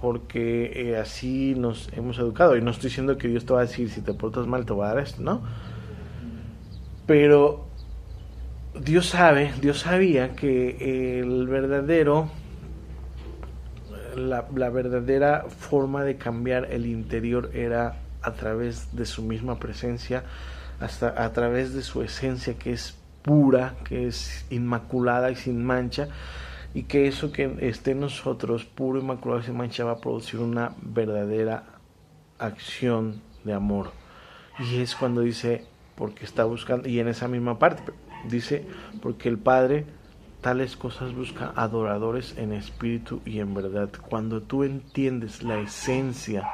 porque 0.00 0.72
eh, 0.74 0.96
así 0.96 1.54
nos 1.56 1.90
hemos 1.92 2.18
educado. 2.18 2.56
Y 2.56 2.62
no 2.62 2.70
estoy 2.70 2.88
diciendo 2.88 3.18
que 3.18 3.28
Dios 3.28 3.44
te 3.44 3.52
va 3.52 3.60
a 3.60 3.62
decir, 3.62 3.90
si 3.90 4.00
te 4.00 4.14
portas 4.14 4.46
mal 4.46 4.64
te 4.64 4.72
va 4.72 4.90
a 4.90 4.94
dar 4.94 5.02
esto, 5.02 5.22
¿no? 5.22 5.42
Pero 7.06 7.66
Dios 8.78 9.06
sabe, 9.06 9.52
Dios 9.60 9.80
sabía 9.80 10.36
que 10.36 11.20
el 11.20 11.46
verdadero, 11.48 12.30
la, 14.14 14.46
la 14.54 14.70
verdadera 14.70 15.46
forma 15.48 16.04
de 16.04 16.16
cambiar 16.16 16.70
el 16.70 16.86
interior 16.86 17.50
era 17.54 17.96
a 18.22 18.34
través 18.34 18.94
de 18.94 19.06
su 19.06 19.22
misma 19.22 19.58
presencia, 19.58 20.24
hasta 20.80 21.24
a 21.24 21.32
través 21.32 21.74
de 21.74 21.82
su 21.82 22.02
esencia 22.02 22.54
que 22.54 22.72
es 22.72 22.96
pura, 23.22 23.74
que 23.84 24.06
es 24.06 24.44
inmaculada 24.50 25.30
y 25.30 25.36
sin 25.36 25.64
mancha 25.64 26.08
y 26.74 26.84
que 26.84 27.08
eso 27.08 27.32
que 27.32 27.56
esté 27.60 27.92
en 27.92 28.00
nosotros, 28.00 28.64
puro, 28.64 29.00
inmaculado 29.00 29.40
y 29.40 29.44
sin 29.44 29.56
mancha, 29.56 29.84
va 29.84 29.92
a 29.92 30.00
producir 30.00 30.40
una 30.40 30.74
verdadera 30.82 31.64
acción 32.38 33.22
de 33.44 33.54
amor. 33.54 33.92
Y 34.58 34.80
es 34.80 34.94
cuando 34.94 35.22
dice, 35.22 35.64
porque 35.96 36.24
está 36.24 36.44
buscando, 36.44 36.88
y 36.88 37.00
en 37.00 37.08
esa 37.08 37.28
misma 37.28 37.58
parte, 37.58 37.92
dice, 38.28 38.66
porque 39.00 39.28
el 39.28 39.38
Padre 39.38 39.86
tales 40.40 40.76
cosas 40.76 41.14
busca 41.14 41.52
adoradores 41.56 42.36
en 42.36 42.52
espíritu 42.52 43.20
y 43.24 43.40
en 43.40 43.54
verdad. 43.54 43.90
Cuando 44.08 44.42
tú 44.42 44.62
entiendes 44.62 45.42
la 45.42 45.58
esencia 45.58 46.48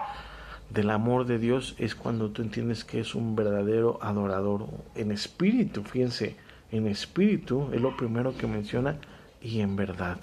del 0.70 0.90
amor 0.90 1.26
de 1.26 1.38
Dios, 1.38 1.74
es 1.78 1.94
cuando 1.94 2.30
tú 2.30 2.42
entiendes 2.42 2.84
que 2.84 3.00
es 3.00 3.14
un 3.14 3.36
verdadero 3.36 3.98
adorador 4.02 4.66
en 4.94 5.12
espíritu, 5.12 5.82
fíjense 5.82 6.36
en 6.72 6.86
espíritu, 6.86 7.68
es 7.72 7.80
lo 7.80 7.96
primero 7.96 8.36
que 8.36 8.46
menciona, 8.46 8.96
y 9.44 9.60
en 9.60 9.76
verdad. 9.76 10.18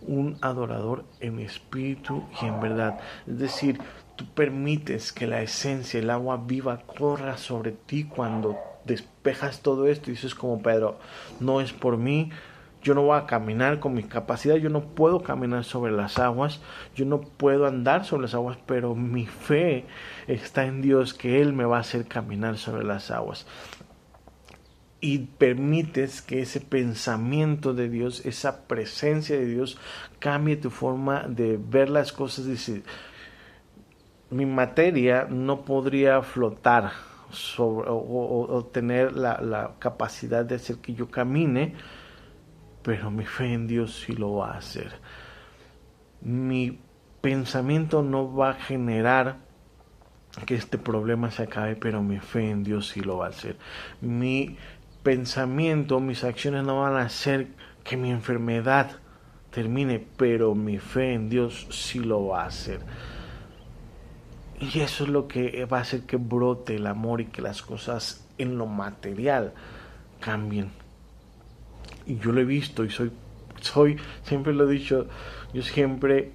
Un 0.00 0.38
adorador 0.40 1.04
en 1.20 1.38
espíritu 1.38 2.24
y 2.40 2.46
en 2.46 2.58
verdad. 2.60 2.98
Es 3.26 3.38
decir, 3.38 3.78
tú 4.16 4.24
permites 4.34 5.12
que 5.12 5.26
la 5.26 5.42
esencia, 5.42 6.00
el 6.00 6.10
agua 6.10 6.42
viva, 6.44 6.78
corra 6.78 7.36
sobre 7.36 7.72
ti 7.72 8.04
cuando 8.04 8.58
despejas 8.84 9.60
todo 9.60 9.86
esto 9.86 10.10
y 10.10 10.14
dices 10.14 10.34
como 10.34 10.62
Pedro, 10.62 10.98
no 11.38 11.60
es 11.60 11.72
por 11.72 11.98
mí, 11.98 12.30
yo 12.82 12.94
no 12.94 13.02
voy 13.02 13.18
a 13.18 13.26
caminar 13.26 13.78
con 13.78 13.92
mi 13.92 14.02
capacidad, 14.02 14.56
yo 14.56 14.70
no 14.70 14.80
puedo 14.80 15.22
caminar 15.22 15.64
sobre 15.64 15.92
las 15.92 16.18
aguas, 16.18 16.60
yo 16.94 17.04
no 17.04 17.20
puedo 17.20 17.66
andar 17.66 18.06
sobre 18.06 18.22
las 18.22 18.34
aguas, 18.34 18.56
pero 18.64 18.94
mi 18.94 19.26
fe 19.26 19.84
está 20.26 20.64
en 20.64 20.80
Dios 20.80 21.12
que 21.12 21.42
Él 21.42 21.52
me 21.52 21.64
va 21.64 21.76
a 21.76 21.80
hacer 21.80 22.06
caminar 22.06 22.56
sobre 22.56 22.84
las 22.84 23.10
aguas. 23.10 23.46
Y 25.00 25.18
permites 25.18 26.20
que 26.20 26.42
ese 26.42 26.60
pensamiento 26.60 27.72
de 27.72 27.88
Dios, 27.88 28.24
esa 28.26 28.66
presencia 28.66 29.36
de 29.36 29.46
Dios, 29.46 29.78
cambie 30.18 30.56
tu 30.56 30.70
forma 30.70 31.22
de 31.26 31.58
ver 31.58 31.88
las 31.88 32.12
cosas. 32.12 32.46
Dice, 32.46 32.82
mi 34.30 34.46
materia 34.46 35.26
no 35.28 35.64
podría 35.64 36.22
flotar 36.22 36.92
o, 37.58 38.68
tener 38.72 39.16
la, 39.16 39.40
la 39.40 39.74
capacidad 39.78 40.44
de 40.44 40.56
hacer 40.56 40.76
que 40.76 40.94
yo 40.94 41.10
camine, 41.10 41.74
pero 42.82 43.10
mi 43.10 43.24
fe 43.24 43.52
en 43.52 43.66
Dios 43.66 44.02
sí 44.04 44.12
lo 44.12 44.36
va 44.36 44.52
a 44.52 44.58
hacer. 44.58 44.92
Mi 46.20 46.78
pensamiento 47.20 48.02
no 48.02 48.34
va 48.34 48.50
a 48.50 48.54
generar 48.54 49.38
que 50.46 50.54
este 50.54 50.78
problema 50.78 51.30
se 51.30 51.42
acabe, 51.42 51.76
pero 51.76 52.02
mi 52.02 52.18
fe 52.18 52.50
en 52.50 52.62
Dios 52.62 52.88
sí 52.88 53.00
lo 53.00 53.18
va 53.18 53.26
a 53.26 53.30
hacer. 53.30 53.56
Mi 54.00 54.56
pensamiento, 55.02 56.00
mis 56.00 56.24
acciones 56.24 56.64
no 56.64 56.80
van 56.80 56.96
a 56.96 57.02
hacer 57.02 57.48
que 57.84 57.96
mi 57.96 58.10
enfermedad 58.10 58.92
termine, 59.50 60.04
pero 60.16 60.54
mi 60.54 60.78
fe 60.78 61.14
en 61.14 61.28
Dios 61.28 61.66
sí 61.70 61.98
lo 61.98 62.26
va 62.26 62.44
a 62.44 62.46
hacer. 62.46 62.80
Y 64.60 64.80
eso 64.80 65.04
es 65.04 65.10
lo 65.10 65.26
que 65.26 65.64
va 65.64 65.78
a 65.78 65.80
hacer 65.82 66.02
que 66.02 66.16
brote 66.16 66.76
el 66.76 66.86
amor 66.86 67.20
y 67.20 67.26
que 67.26 67.40
las 67.42 67.62
cosas 67.62 68.26
en 68.38 68.58
lo 68.58 68.66
material 68.66 69.54
cambien 70.20 70.70
y 72.10 72.18
yo 72.18 72.32
lo 72.32 72.40
he 72.40 72.44
visto 72.44 72.84
y 72.84 72.90
soy, 72.90 73.12
soy, 73.60 73.96
siempre 74.24 74.52
lo 74.52 74.68
he 74.68 74.72
dicho, 74.72 75.06
yo 75.52 75.62
siempre 75.62 76.32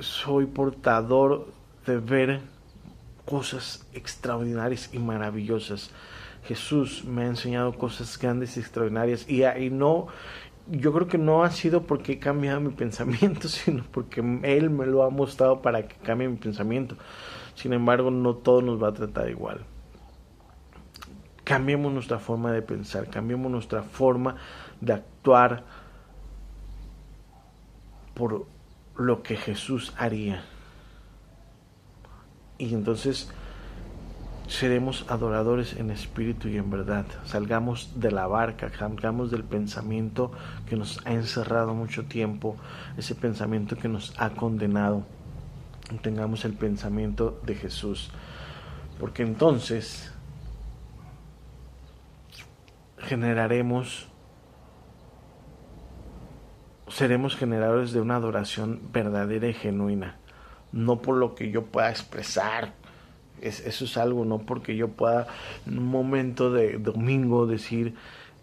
soy 0.00 0.46
portador 0.46 1.48
de 1.86 1.98
ver 1.98 2.40
cosas 3.24 3.86
extraordinarias 3.94 4.90
y 4.92 4.98
maravillosas. 4.98 5.90
Jesús 6.44 7.04
me 7.04 7.22
ha 7.22 7.26
enseñado 7.26 7.72
cosas 7.74 8.18
grandes 8.18 8.56
y 8.56 8.60
extraordinarias 8.60 9.28
y, 9.28 9.44
y 9.44 9.70
no, 9.70 10.08
yo 10.68 10.92
creo 10.92 11.08
que 11.08 11.18
no 11.18 11.44
ha 11.44 11.50
sido 11.50 11.82
porque 11.84 12.12
he 12.12 12.18
cambiado 12.18 12.60
mi 12.60 12.70
pensamiento, 12.74 13.48
sino 13.48 13.84
porque 13.90 14.20
Él 14.42 14.70
me 14.70 14.86
lo 14.86 15.02
ha 15.02 15.10
mostrado 15.10 15.62
para 15.62 15.86
que 15.86 15.96
cambie 15.96 16.28
mi 16.28 16.36
pensamiento. 16.36 16.96
Sin 17.54 17.72
embargo, 17.72 18.10
no 18.10 18.36
todo 18.36 18.62
nos 18.62 18.82
va 18.82 18.88
a 18.88 18.94
tratar 18.94 19.28
igual. 19.28 19.64
Cambiemos 21.44 21.92
nuestra 21.92 22.18
forma 22.18 22.52
de 22.52 22.62
pensar, 22.62 23.08
cambiemos 23.08 23.50
nuestra 23.50 23.82
forma 23.82 24.36
de 24.80 24.92
actuar 24.94 25.64
por 28.14 28.46
lo 28.96 29.22
que 29.22 29.36
Jesús 29.36 29.92
haría. 29.96 30.44
Y 32.58 32.74
entonces 32.74 33.32
seremos 34.52 35.06
adoradores 35.08 35.74
en 35.76 35.90
espíritu 35.90 36.48
y 36.48 36.58
en 36.58 36.70
verdad. 36.70 37.06
Salgamos 37.24 37.92
de 37.96 38.10
la 38.10 38.26
barca, 38.26 38.70
salgamos 38.78 39.30
del 39.30 39.44
pensamiento 39.44 40.30
que 40.66 40.76
nos 40.76 41.04
ha 41.06 41.12
encerrado 41.12 41.74
mucho 41.74 42.04
tiempo, 42.04 42.56
ese 42.98 43.14
pensamiento 43.14 43.76
que 43.76 43.88
nos 43.88 44.14
ha 44.18 44.30
condenado. 44.30 45.04
Tengamos 46.02 46.44
el 46.44 46.52
pensamiento 46.52 47.40
de 47.44 47.54
Jesús. 47.54 48.10
Porque 49.00 49.22
entonces 49.22 50.12
generaremos, 52.98 54.08
seremos 56.88 57.36
generadores 57.36 57.92
de 57.92 58.02
una 58.02 58.16
adoración 58.16 58.80
verdadera 58.92 59.48
y 59.48 59.54
genuina, 59.54 60.18
no 60.72 61.00
por 61.00 61.16
lo 61.16 61.34
que 61.34 61.50
yo 61.50 61.64
pueda 61.64 61.90
expresar, 61.90 62.81
eso 63.42 63.84
es 63.84 63.96
algo, 63.96 64.24
no 64.24 64.38
porque 64.38 64.76
yo 64.76 64.88
pueda 64.88 65.26
en 65.66 65.78
un 65.78 65.86
momento 65.86 66.50
de 66.50 66.78
domingo 66.78 67.46
decir, 67.46 67.94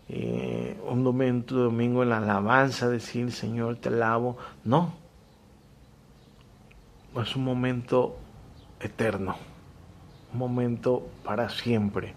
eh, 0.10 0.80
un 0.88 1.04
momento 1.04 1.56
de 1.56 1.64
domingo 1.64 2.04
en 2.04 2.10
la 2.10 2.18
alabanza 2.18 2.90
decir, 2.90 3.32
Señor, 3.32 3.78
te 3.78 3.90
alabo, 3.90 4.38
no, 4.64 4.94
es 7.22 7.36
un 7.36 7.44
momento 7.44 8.18
eterno, 8.80 9.36
un 10.34 10.40
momento 10.40 11.08
para 11.24 11.50
siempre 11.50 12.14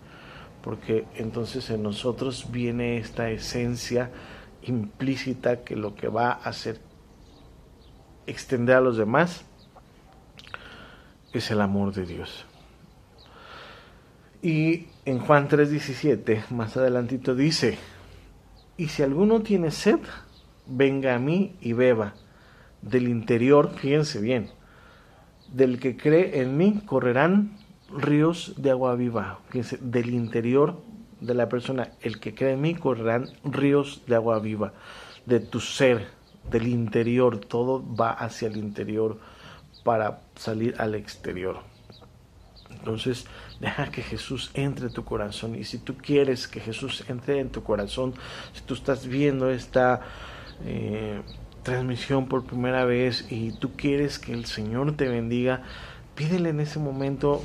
porque 0.63 1.05
entonces 1.17 1.69
en 1.71 1.83
nosotros 1.83 2.51
viene 2.51 2.97
esta 2.97 3.31
esencia 3.31 4.11
implícita 4.63 5.65
que 5.65 5.77
lo 5.77 5.95
que 5.95 6.09
va 6.09 6.31
a 6.31 6.49
hacer 6.49 6.81
extender 8.27 8.77
a 8.77 8.81
los 8.81 8.97
demás 8.97 9.45
es 11.33 11.51
el 11.51 11.61
amor 11.61 11.93
de 11.93 12.07
Dios. 12.07 12.47
Y 14.43 14.89
en 15.05 15.21
Juan 15.21 15.49
3:17, 15.49 16.51
más 16.51 16.77
adelantito 16.77 17.37
dice, 17.37 17.79
y 18.77 18.89
si 18.89 19.05
alguno 19.05 19.41
tiene 19.41 19.71
sed, 19.71 20.01
venga 20.67 21.15
a 21.15 21.21
mí 21.21 21.55
y 21.61 21.75
beba. 21.75 22.15
Del 22.81 23.07
interior, 23.09 23.71
fíjense 23.77 24.21
bien, 24.21 24.51
del 25.53 25.79
que 25.79 25.97
cree 25.97 26.41
en 26.41 26.57
mí 26.57 26.83
correrán 26.85 27.57
ríos 27.97 28.55
de 28.57 28.71
agua 28.71 28.97
viva. 28.97 29.39
del 29.81 30.11
interior 30.11 30.83
de 31.21 31.35
la 31.35 31.49
persona, 31.49 31.93
el 32.01 32.19
que 32.19 32.35
cree 32.35 32.55
en 32.55 32.61
mí, 32.61 32.75
correrán 32.75 33.29
ríos 33.45 34.03
de 34.09 34.17
agua 34.17 34.41
viva. 34.41 34.73
De 35.25 35.39
tu 35.39 35.61
ser, 35.61 36.09
del 36.51 36.67
interior, 36.67 37.39
todo 37.39 37.85
va 37.95 38.11
hacia 38.11 38.49
el 38.49 38.57
interior 38.57 39.21
para 39.85 40.23
salir 40.35 40.75
al 40.79 40.97
exterior. 40.97 41.72
Entonces, 42.83 43.27
deja 43.61 43.93
que 43.93 44.03
Jesús 44.03 44.51
entre 44.55 44.87
en 44.87 44.93
tu 44.93 45.05
corazón. 45.05 45.55
Y 45.55 45.63
si 45.63 45.79
tú 45.79 45.97
quieres 45.97 46.49
que 46.49 46.59
Jesús 46.59 47.05
entre 47.09 47.39
en 47.39 47.51
tu 47.51 47.63
corazón, 47.63 48.15
si 48.53 48.63
tú 48.63 48.75
estás 48.75 49.07
viendo 49.07 49.51
esta 49.51 50.01
eh, 50.65 51.23
transmisión 51.63 52.27
por 52.27 52.45
primera 52.45 52.85
vez 52.85 53.31
y 53.31 53.53
tú 53.53 53.77
quieres 53.77 54.19
que 54.19 54.33
el 54.33 54.47
Señor 54.47 54.97
te 54.97 55.09
bendiga, 55.09 55.63
pídele 56.17 56.49
en 56.49 56.59
ese 56.59 56.81
momento 56.81 57.41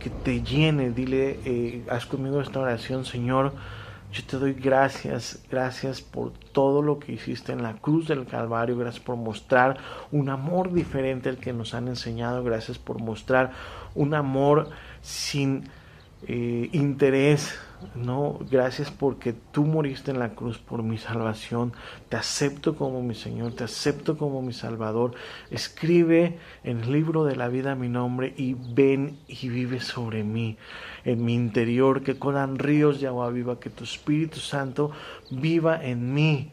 que 0.00 0.08
te 0.08 0.42
llene, 0.42 0.90
dile, 0.90 1.38
eh, 1.44 1.84
haz 1.90 2.06
conmigo 2.06 2.40
esta 2.40 2.60
oración, 2.60 3.04
Señor, 3.04 3.52
yo 4.12 4.24
te 4.24 4.38
doy 4.38 4.54
gracias, 4.54 5.42
gracias 5.50 6.00
por 6.00 6.32
todo 6.32 6.80
lo 6.80 6.98
que 6.98 7.12
hiciste 7.12 7.52
en 7.52 7.62
la 7.62 7.74
cruz 7.74 8.08
del 8.08 8.26
Calvario, 8.26 8.76
gracias 8.76 9.04
por 9.04 9.16
mostrar 9.16 9.76
un 10.10 10.30
amor 10.30 10.72
diferente 10.72 11.28
al 11.28 11.36
que 11.36 11.52
nos 11.52 11.74
han 11.74 11.88
enseñado, 11.88 12.42
gracias 12.42 12.78
por 12.78 13.00
mostrar 13.00 13.52
un 13.94 14.14
amor 14.14 14.70
sin 15.02 15.68
eh, 16.26 16.70
interés, 16.72 17.58
no, 17.94 18.38
gracias 18.50 18.90
porque 18.90 19.32
tú 19.32 19.64
moriste 19.64 20.10
en 20.10 20.18
la 20.18 20.30
cruz 20.30 20.58
por 20.58 20.82
mi 20.82 20.98
salvación. 20.98 21.72
Te 22.08 22.16
acepto 22.16 22.76
como 22.76 23.02
mi 23.02 23.14
Señor, 23.14 23.52
te 23.52 23.64
acepto 23.64 24.18
como 24.18 24.42
mi 24.42 24.52
Salvador. 24.52 25.12
Escribe 25.50 26.38
en 26.64 26.80
el 26.80 26.92
libro 26.92 27.24
de 27.24 27.36
la 27.36 27.48
vida 27.48 27.74
mi 27.74 27.88
nombre 27.88 28.34
y 28.36 28.54
ven 28.54 29.18
y 29.28 29.48
vive 29.48 29.80
sobre 29.80 30.24
mí, 30.24 30.56
en 31.04 31.24
mi 31.24 31.34
interior, 31.34 32.02
que 32.02 32.18
corran 32.18 32.58
ríos 32.58 33.00
de 33.00 33.06
agua 33.06 33.30
viva, 33.30 33.60
que 33.60 33.70
tu 33.70 33.84
Espíritu 33.84 34.40
Santo 34.40 34.90
viva 35.30 35.84
en 35.84 36.12
mí 36.12 36.50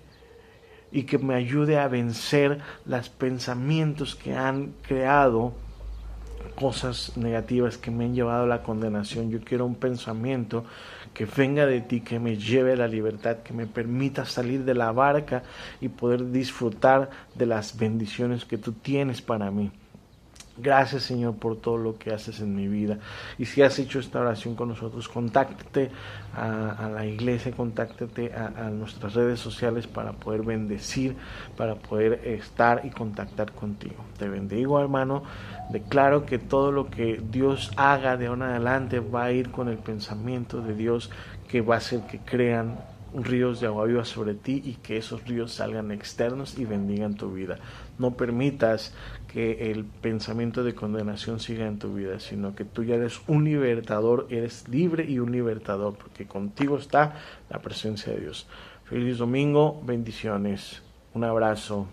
y 0.91 1.03
que 1.03 1.17
me 1.17 1.33
ayude 1.33 1.79
a 1.79 1.88
vencer 1.88 2.59
los 2.85 3.09
pensamientos 3.09 4.15
que 4.15 4.35
han 4.35 4.73
creado 4.83 5.53
cosas 6.56 7.15
negativas 7.18 7.78
que 7.78 7.91
me 7.91 8.06
han 8.06 8.15
llevado 8.15 8.44
a 8.44 8.48
la 8.48 8.63
condenación. 8.63 9.30
Yo 9.30 9.41
quiero 9.41 9.65
un 9.65 9.76
pensamiento 9.76 10.65
que 11.13 11.26
venga 11.26 11.65
de 11.65 11.82
ti, 11.82 12.02
que 12.02 12.20
me 12.20 12.38
lleve 12.38 12.74
a 12.74 12.78
la 12.78 12.88
libertad, 12.88 13.38
que 13.38 13.54
me 13.54 13.68
permita 13.68 14.26
salir 14.26 14.63
de 14.65 14.74
la 14.74 14.91
barca 14.91 15.44
y 15.80 15.89
poder 15.89 16.32
disfrutar 16.32 17.10
de 17.36 17.46
las 17.46 17.78
bendiciones 17.78 18.46
que 18.46 18.58
tú 18.58 18.74
tienes 18.74 19.22
para 19.22 19.52
mí. 19.52 19.72
Gracias 20.58 21.04
Señor 21.04 21.36
por 21.36 21.58
todo 21.58 21.78
lo 21.78 21.98
que 21.98 22.13
haces 22.13 22.39
en 22.39 22.56
mi 22.56 22.70
vida. 22.70 22.98
Y 23.38 23.46
si 23.46 23.62
has 23.62 23.78
hecho 23.78 24.00
esta 24.00 24.22
oración 24.22 24.56
con 24.56 24.70
nosotros, 24.70 25.10
contáctate 25.10 25.91
a, 26.34 26.89
la 26.94 27.06
iglesia, 27.06 27.52
contáctate 27.52 28.34
a, 28.34 28.70
nuestras 28.70 29.13
redes 29.13 29.39
sociales 29.39 29.86
para 29.86 30.13
poder 30.13 30.44
bendecir, 30.44 31.18
para 31.58 31.76
poder 31.76 32.22
estar 32.26 32.82
y 32.86 32.89
contactar 32.89 33.52
contigo. 33.52 34.06
Te 34.18 34.30
bendigo 34.30 34.80
hermano. 34.80 35.24
Declaro 35.72 36.26
que 36.26 36.39
todo 36.39 36.72
lo 36.72 36.89
que 36.89 37.22
Dios 37.30 37.72
haga 37.76 38.15
de 38.15 38.28
ahora 38.28 38.46
en 38.46 38.52
adelante 38.52 39.00
va 39.00 39.26
a 39.26 39.32
ir 39.32 39.52
con 39.52 39.68
el 39.68 39.78
pensamiento 39.78 40.62
de 40.62 40.74
Dios 40.74 41.10
que 41.50 41.62
va 41.62 41.76
a 41.76 41.78
hacer 41.80 42.02
que 42.08 42.20
crean 42.20 42.78
ríos 43.24 43.62
de 43.62 43.68
agua 43.68 43.86
viva 43.86 44.06
sobre 44.06 44.34
ti 44.34 44.62
y 44.63 44.74
que 44.76 44.98
esos 44.98 45.26
ríos 45.26 45.54
salgan 45.54 45.91
externos 45.91 46.58
y 46.58 46.65
bendigan 46.65 47.15
tu 47.15 47.32
vida. 47.32 47.58
No 47.98 48.12
permitas 48.12 48.94
que 49.36 49.69
el 49.69 49.84
pensamiento 49.84 50.63
de 50.63 50.74
condenación 50.74 51.41
siga 51.41 51.67
en 51.67 51.78
tu 51.78 51.93
vida, 51.93 52.21
sino 52.21 52.56
que 52.56 52.63
tú 52.63 52.86
ya 52.86 52.95
eres 52.95 53.19
un 53.28 53.43
libertador, 53.43 54.28
eres 54.30 54.69
libre 54.69 55.04
y 55.04 55.19
un 55.19 55.34
libertador, 55.34 55.98
porque 55.98 56.26
contigo 56.26 56.78
está 56.78 57.15
la 57.50 57.62
presencia 57.62 58.13
de 58.13 58.21
Dios. 58.21 58.48
Feliz 58.86 59.17
domingo, 59.17 59.82
bendiciones, 59.86 60.82
un 61.13 61.26
abrazo. 61.26 61.86